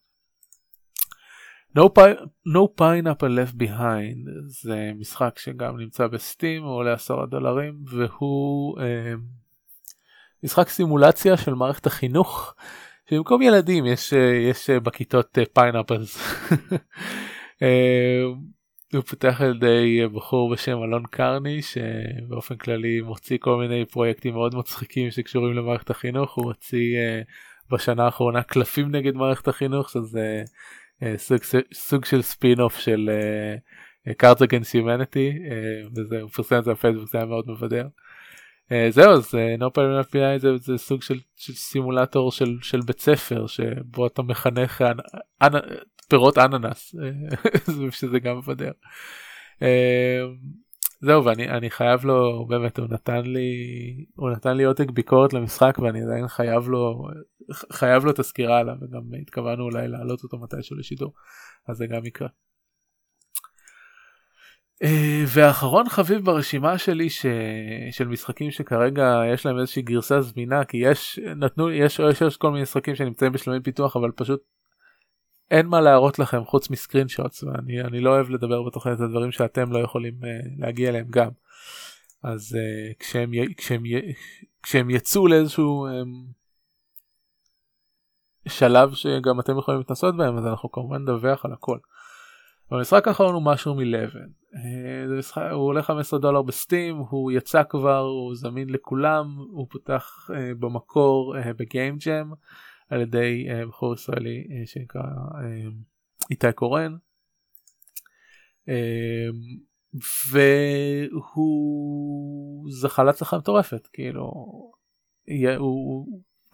No, 1.75 1.89
Pi- 1.89 2.17
no 2.45 2.67
Pineapple 2.67 3.29
Left 3.29 3.55
Behind 3.55 4.29
זה 4.45 4.91
משחק 4.95 5.39
שגם 5.39 5.77
נמצא 5.77 6.07
ב 6.07 6.16
Steam 6.16 6.63
הוא 6.63 6.75
עולה 6.75 6.93
10 6.93 7.25
דולרים 7.25 7.73
והוא 7.85 8.79
אה, 8.81 9.13
משחק 10.43 10.69
סימולציה 10.69 11.37
של 11.37 11.53
מערכת 11.53 11.85
החינוך 11.87 12.55
שבמקום 13.09 13.41
ילדים 13.41 13.85
יש, 13.85 14.13
אה, 14.13 14.35
יש 14.49 14.69
אה, 14.69 14.79
בכיתות 14.79 15.37
pineapples. 15.53 16.17
אה, 17.63 18.23
הוא 18.93 19.01
פותח 19.01 19.41
על 19.41 19.55
ידי 19.55 20.07
בחור 20.13 20.53
בשם 20.53 20.83
אלון 20.83 21.03
קרני 21.05 21.61
שבאופן 21.61 22.55
כללי 22.55 23.01
מוציא 23.01 23.37
כל 23.41 23.57
מיני 23.57 23.85
פרויקטים 23.85 24.33
מאוד 24.33 24.55
מצחיקים 24.55 25.11
שקשורים 25.11 25.53
למערכת 25.53 25.89
החינוך 25.89 26.35
הוא 26.35 26.45
הוציא 26.45 26.97
בשנה 27.71 28.05
האחרונה 28.05 28.43
קלפים 28.43 28.95
נגד 28.95 29.15
מערכת 29.15 29.47
החינוך 29.47 29.89
שזה 29.89 30.19
אה, 30.19 30.43
סוג, 31.15 31.39
סוג 31.73 32.05
של 32.05 32.21
ספין 32.21 32.59
אוף 32.59 32.79
של 32.79 33.09
קארט 34.17 34.41
אגנס 34.41 34.75
יומניטי 34.75 35.33
וזה 35.95 36.21
הוא 36.21 36.29
פרסם 36.29 36.59
את 36.59 36.63
זה 36.63 36.71
בפייסבוק 36.71 37.09
זה 37.09 37.17
היה 37.17 37.27
מאוד 37.27 37.45
מבדר. 37.47 37.87
זהו 38.89 39.11
אז 39.11 39.35
problem 39.75 40.05
FBI 40.11 40.37
זה, 40.37 40.57
זה 40.57 40.77
סוג 40.77 41.01
של, 41.01 41.19
של 41.35 41.53
סימולטור 41.53 42.31
של, 42.31 42.57
של 42.61 42.79
בית 42.81 42.99
ספר 42.99 43.47
שבו 43.47 44.07
אתה 44.07 44.21
מחנך 44.21 44.81
אנ, 44.81 44.97
אנ, 45.41 45.59
פירות 46.09 46.37
אננס 46.37 46.95
שזה 47.91 48.19
גם 48.19 48.37
מבדר. 48.37 48.71
זהו 51.01 51.25
ואני 51.25 51.49
אני 51.49 51.69
חייב 51.69 52.05
לו 52.05 52.45
באמת 52.47 52.79
הוא 52.79 52.87
נתן 52.89 53.21
לי 53.25 53.51
הוא 54.15 54.29
נתן 54.29 54.57
לי 54.57 54.63
עותק 54.63 54.89
ביקורת 54.89 55.33
למשחק 55.33 55.79
ואני 55.79 56.01
עדיין 56.03 56.27
חייב 56.27 56.69
לו 56.69 57.07
חייב 57.73 58.05
לו 58.05 58.11
את 58.11 58.19
הסקירה 58.19 58.59
עליו 58.59 58.75
וגם 58.81 59.01
התכוונו 59.21 59.63
אולי 59.63 59.87
להעלות 59.87 60.23
אותו 60.23 60.37
מתישהו 60.37 60.77
לשידור 60.77 61.13
אז 61.67 61.77
זה 61.77 61.87
גם 61.87 62.05
יקרה. 62.05 62.27
Uh, 64.83 64.87
ואחרון 65.27 65.89
חביב 65.89 66.25
ברשימה 66.25 66.77
שלי 66.77 67.09
ש... 67.09 67.25
של 67.91 68.07
משחקים 68.07 68.51
שכרגע 68.51 69.21
יש 69.33 69.45
להם 69.45 69.59
איזושהי 69.59 69.81
גרסה 69.81 70.21
זמינה 70.21 70.65
כי 70.65 70.77
יש 70.77 71.19
נתנו 71.35 71.71
יש, 71.71 71.99
יש, 71.99 72.21
יש 72.21 72.37
כל 72.37 72.51
מיני 72.51 72.61
משחקים 72.61 72.95
שנמצאים 72.95 73.31
בשלומי 73.31 73.59
פיתוח 73.63 73.95
אבל 73.95 74.11
פשוט 74.15 74.41
אין 75.51 75.67
מה 75.67 75.81
להראות 75.81 76.19
לכם 76.19 76.45
חוץ 76.45 76.69
מסקרין 76.69 77.07
שוטס 77.07 77.43
ואני 77.43 77.81
אני 77.81 77.99
לא 77.99 78.09
אוהב 78.09 78.29
לדבר 78.29 78.63
בתוכנית 78.63 78.99
הדברים 78.99 79.31
שאתם 79.31 79.71
לא 79.71 79.79
יכולים 79.79 80.13
uh, 80.13 80.25
להגיע 80.59 80.89
אליהם 80.89 81.07
גם. 81.09 81.29
אז 82.23 82.57
uh, 82.57 82.95
כשהם, 82.99 83.31
כשהם, 83.57 83.83
כשהם 84.63 84.89
יצאו 84.89 85.27
לאיזשהו 85.27 85.87
um, 85.87 86.29
שלב 88.49 88.93
שגם 88.93 89.39
אתם 89.39 89.57
יכולים 89.57 89.79
להתנסות 89.79 90.17
בהם 90.17 90.37
אז 90.37 90.45
אנחנו 90.45 90.71
כמובן 90.71 91.01
נדווח 91.01 91.45
על 91.45 91.53
הכל. 91.53 91.77
המשחק 92.71 93.07
האחרון 93.07 93.33
הוא 93.33 93.43
משהו 93.45 93.75
מלבן. 93.75 94.27
uh, 94.53 95.39
הוא 95.51 95.67
עולה 95.67 95.83
15 95.83 96.19
דולר 96.19 96.41
בסטים 96.41 96.97
הוא 96.97 97.31
יצא 97.31 97.63
כבר 97.69 97.99
הוא 97.99 98.35
זמין 98.35 98.69
לכולם 98.69 99.35
הוא 99.51 99.67
פותח 99.69 100.29
uh, 100.29 100.33
במקור 100.59 101.35
uh, 101.37 101.53
בגיים 101.57 101.97
ג'ם. 102.05 102.31
על 102.89 103.01
ידי 103.01 103.47
uh, 103.49 103.67
בחור 103.67 103.93
ישראלי 103.93 104.47
uh, 104.49 104.69
שנקרא 104.69 105.01
uh, 105.01 105.73
איתי 106.31 106.53
קורן. 106.55 106.95
והוא 111.11 112.71
זכה 112.71 113.03
להצלחה 113.03 113.37
מטורפת 113.37 113.87
כאילו 113.93 114.23
הוא 115.57 116.07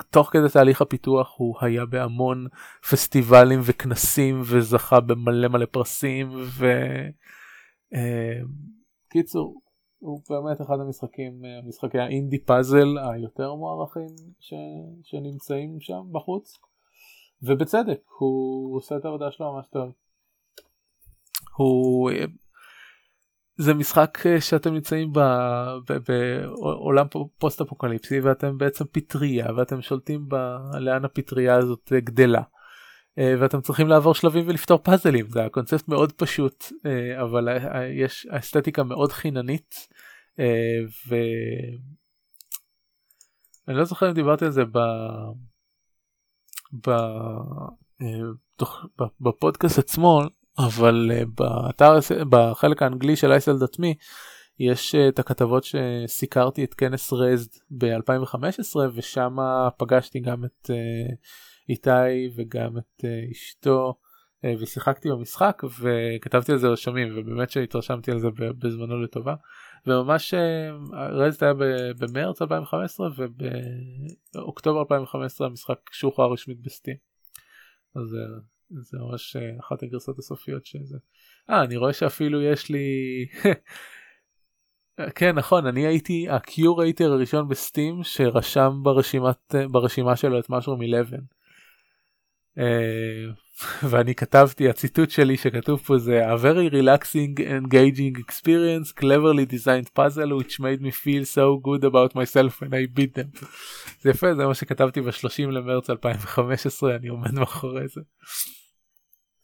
תוך 0.09 0.29
כדי 0.31 0.49
תהליך 0.53 0.81
הפיתוח 0.81 1.33
הוא 1.37 1.55
היה 1.61 1.85
בהמון 1.85 2.47
פסטיבלים 2.89 3.59
וכנסים 3.63 4.41
וזכה 4.45 4.99
במלא 4.99 5.47
מלא 5.47 5.65
פרסים 5.65 6.31
וקיצור 9.11 9.61
הוא 9.99 10.21
באמת 10.29 10.61
אחד 10.61 10.79
המשחקים, 10.79 11.41
משחקי 11.67 11.99
האינדי 11.99 12.39
פאזל 12.39 12.97
היותר 12.97 13.55
מוערכים 13.55 14.09
ש... 14.39 14.53
שנמצאים 15.03 15.77
שם 15.79 16.01
בחוץ. 16.11 16.59
ובצדק, 17.41 18.01
הוא 18.19 18.77
עושה 18.77 18.97
את 18.97 19.05
העבודה 19.05 19.31
שלו 19.31 19.53
ממש 19.53 19.67
טוב. 19.67 19.91
הוא... 21.57 22.11
זה 23.57 23.73
משחק 23.73 24.17
שאתם 24.39 24.73
נמצאים 24.73 25.13
בעולם 26.07 27.07
פוסט 27.37 27.61
אפוקליפסי 27.61 28.19
ואתם 28.19 28.57
בעצם 28.57 28.85
פטריה 28.91 29.45
ואתם 29.57 29.81
שולטים 29.81 30.25
ב... 30.27 30.35
לאן 30.79 31.05
הפטריה 31.05 31.55
הזאת 31.55 31.91
גדלה. 31.93 32.41
ואתם 33.17 33.61
צריכים 33.61 33.87
לעבור 33.87 34.13
שלבים 34.13 34.47
ולפתור 34.47 34.77
פאזלים. 34.77 35.29
זה 35.29 35.45
הקונספט 35.45 35.87
מאוד 35.87 36.11
פשוט 36.11 36.65
אבל 37.21 37.47
יש 38.01 38.27
אסתטיקה 38.31 38.83
מאוד 38.83 39.11
חיננית 39.11 39.87
ואני 41.07 41.77
לא 43.77 43.83
זוכר 43.83 44.09
אם 44.09 44.13
דיברתי 44.13 44.45
על 44.45 44.51
זה 44.51 44.63
ב... 46.87 46.91
בפודקאסט 49.21 49.79
עצמו 49.79 50.21
אבל 50.57 51.11
באתר 51.35 51.93
בחלק 52.29 52.81
האנגלי 52.81 53.15
של 53.15 53.31
אייסל 53.31 53.59
דתמי 53.59 53.95
יש 54.59 54.95
את 54.95 55.19
הכתבות 55.19 55.63
שסיקרתי 55.63 56.63
את 56.63 56.73
כנס 56.73 57.13
רזד 57.13 57.49
ב-2015 57.77 58.75
ושם 58.93 59.35
פגשתי 59.77 60.19
גם 60.19 60.45
את 60.45 60.69
איתי 61.69 62.29
וגם 62.35 62.77
את 62.77 63.05
אשתו 63.31 63.95
ושיחקתי 64.59 65.09
במשחק 65.09 65.61
וכתבתי 65.79 66.51
על 66.51 66.57
זה 66.57 66.67
רשמים 66.67 67.07
ובאמת 67.15 67.49
שהתרשמתי 67.49 68.11
על 68.11 68.19
זה 68.19 68.27
בזמנו 68.37 69.01
לטובה 69.01 69.35
וממש 69.87 70.33
רזד 70.93 71.43
היה 71.43 71.53
במרץ 71.99 72.41
2015 72.41 73.07
ובאוקטובר 74.35 74.79
2015 74.79 75.47
המשחק 75.47 75.79
שוחרר 75.91 76.33
רשמית 76.33 76.61
ב 76.61 76.66
Steam. 76.66 76.95
אז 77.95 78.15
זה 78.69 78.97
ממש 78.99 79.35
אחת 79.59 79.83
הגרסות 79.83 80.19
הסופיות 80.19 80.65
שזה. 80.65 80.97
אה 81.49 81.63
אני 81.63 81.77
רואה 81.77 81.93
שאפילו 81.93 82.41
יש 82.41 82.69
לי 82.69 82.87
כן 85.15 85.35
נכון 85.35 85.65
אני 85.65 85.87
הייתי 85.87 86.29
ה 86.29 86.40
curator 86.40 87.11
הראשון 87.11 87.47
ב 87.47 87.57
Steam 87.57 88.03
שרשם 88.03 88.71
ברשימת 88.83 89.55
ברשימה 89.71 90.15
שלו 90.15 90.39
את 90.39 90.49
משהו 90.49 90.77
מ-11. 90.77 91.34
ואני 93.89 94.15
כתבתי 94.15 94.69
הציטוט 94.69 95.09
שלי 95.09 95.37
שכתוב 95.37 95.79
פה 95.79 95.97
זה 95.97 96.33
a 96.33 96.37
very 96.37 96.73
relaxing 96.73 97.39
engaging 97.39 98.19
experience 98.19 98.91
cleverly 99.01 99.45
designed 99.45 99.89
puzzle 99.99 100.31
which 100.39 100.59
made 100.59 100.81
me 100.81 100.91
feel 100.91 101.25
so 101.25 101.59
good 101.63 101.83
about 101.83 102.15
myself 102.15 102.61
when 102.61 102.73
I 102.73 102.99
beat 102.99 103.15
them. 103.17 103.47
זה 104.01 104.09
יפה 104.09 104.35
זה 104.35 104.45
מה 104.45 104.55
שכתבתי 104.55 105.01
ב-30 105.01 105.51
למרץ 105.51 105.89
2015 105.89 106.95
אני 106.95 107.07
עומד 107.07 107.33
מאחורי 107.33 107.87
זה. 107.87 108.01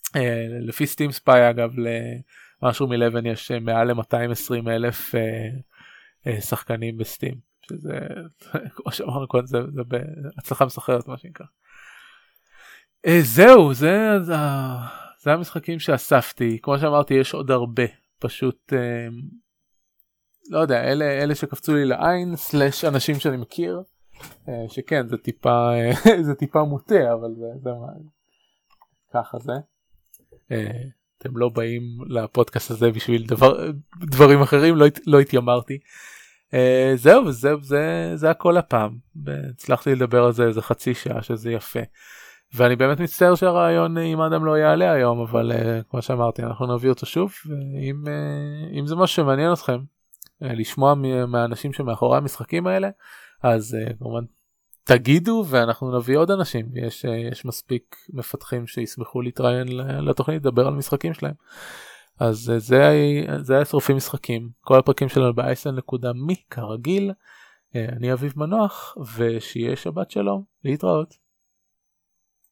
Uh, 0.08 0.20
לפי 0.68 0.88
סטים 0.88 1.12
ספיי 1.12 1.50
אגב 1.50 1.72
למשהו 2.62 2.88
מ-11 2.88 3.28
יש 3.28 3.52
מעל 3.52 3.92
ל-220 3.92 4.70
אלף 4.70 5.16
uh, 5.16 6.42
שחקנים 6.42 6.98
בסטים 6.98 7.36
שזה 7.70 8.00
כמו 8.76 8.92
שאמרנו 8.92 9.28
קודם 9.28 9.46
זה, 9.46 9.58
זה 9.74 9.82
בהצלחה 9.84 10.66
מסחרת 10.66 11.08
מה 11.08 11.18
שנקרא. 11.18 11.46
אה, 13.08 13.20
זהו 13.22 13.74
זה 13.74 14.20
זה 15.20 15.34
המשחקים 15.34 15.80
שאספתי 15.80 16.60
כמו 16.62 16.80
שאמרתי 16.80 17.14
יש 17.14 17.34
עוד 17.34 17.52
הרבה 17.52 17.84
פשוט 18.20 18.74
אה, 18.74 19.08
לא 20.50 20.60
יודע 20.60 20.84
אלה 20.84 21.06
אלה 21.06 21.36
שקפצו 21.36 21.76
לי 21.76 21.86
לעין 21.86 22.36
סלאש 22.36 22.86
אנשים 22.86 23.20
שאני 23.20 23.38
מכיר 23.38 23.82
אה, 24.50 24.66
שכן 24.68 25.08
זה 25.08 25.18
טיפה 25.18 25.70
זה 26.28 26.36
טיפה 26.36 26.64
מוטה 26.64 27.14
אבל 27.14 27.30
זה, 27.40 27.46
זה 27.64 27.70
מה 27.70 27.88
ככה 29.14 29.38
זה. 29.40 29.54
אתם 31.18 31.38
לא 31.38 31.50
באים 31.50 31.82
לפודקאסט 32.10 32.72
הזה 32.72 32.92
בשביל 32.92 33.26
דבר 33.28 33.72
דברים 34.02 34.42
אחרים 34.42 34.76
לא, 34.76 34.86
לא 35.08 35.20
התיימרתי. 35.20 35.80
זהו 36.96 37.32
זה 37.32 37.50
זה 37.62 38.12
זה 38.16 38.30
הכל 38.30 38.58
הפעם 38.58 38.98
הצלחתי 39.50 39.96
לדבר 39.96 40.24
על 40.24 40.32
זה 40.32 40.44
איזה 40.44 40.62
חצי 40.62 40.94
שעה 40.94 41.22
שזה 41.22 41.52
יפה. 41.52 41.80
ואני 42.54 42.76
באמת 42.76 43.00
מצטער 43.00 43.36
שהרעיון 43.36 43.98
עם 43.98 44.22
אדם 44.22 44.46
לא 44.46 44.58
יעלה 44.58 44.92
היום 44.92 45.20
אבל 45.20 45.52
uh, 45.52 45.84
כמו 45.90 46.02
שאמרתי 46.02 46.44
אנחנו 46.44 46.76
נביא 46.76 46.90
אותו 46.90 47.06
שוב 47.06 47.34
ואם 47.46 48.04
uh, 48.06 48.80
אם 48.80 48.88
זה 48.88 48.96
משהו 48.96 49.16
שמעניין 49.16 49.54
אתכם 49.54 49.78
uh, 49.78 50.46
לשמוע 50.46 50.94
מהאנשים 51.28 51.74
שמאחורי 51.74 52.18
המשחקים 52.18 52.68
האלה 52.68 52.90
אז 53.44 53.78
uh, 53.90 53.94
כמובן 54.00 54.24
תגידו 54.84 55.46
ואנחנו 55.48 55.98
נביא 55.98 56.18
עוד 56.18 56.32
אנשים 56.32 56.66
יש, 56.76 57.06
uh, 57.06 57.10
יש 57.10 57.46
מספיק 57.46 57.96
מפתחים 58.14 58.68
שישמחו 58.68 59.22
להתראיין 59.22 59.68
לתוכנית 59.78 60.46
לדבר 60.46 60.68
על 60.68 60.74
משחקים 60.74 61.14
שלהם. 61.14 61.34
אז 62.20 62.52
uh, 62.56 62.60
זה, 62.60 62.80
זה 63.42 63.56
היה 63.56 63.66
שרופים 63.66 63.96
משחקים 63.96 64.50
כל 64.62 64.80
הפרקים 64.80 65.10
שלנו 65.10 65.34
ב-isn.me 65.34 66.36
כרגיל 66.50 67.12
uh, 67.12 67.78
אני 67.98 68.14
אביב 68.14 68.34
מנוח 68.36 68.98
ושיהיה 69.16 69.76
שבת 69.76 70.12
שלום 70.12 70.44
להתראות. 70.64 71.31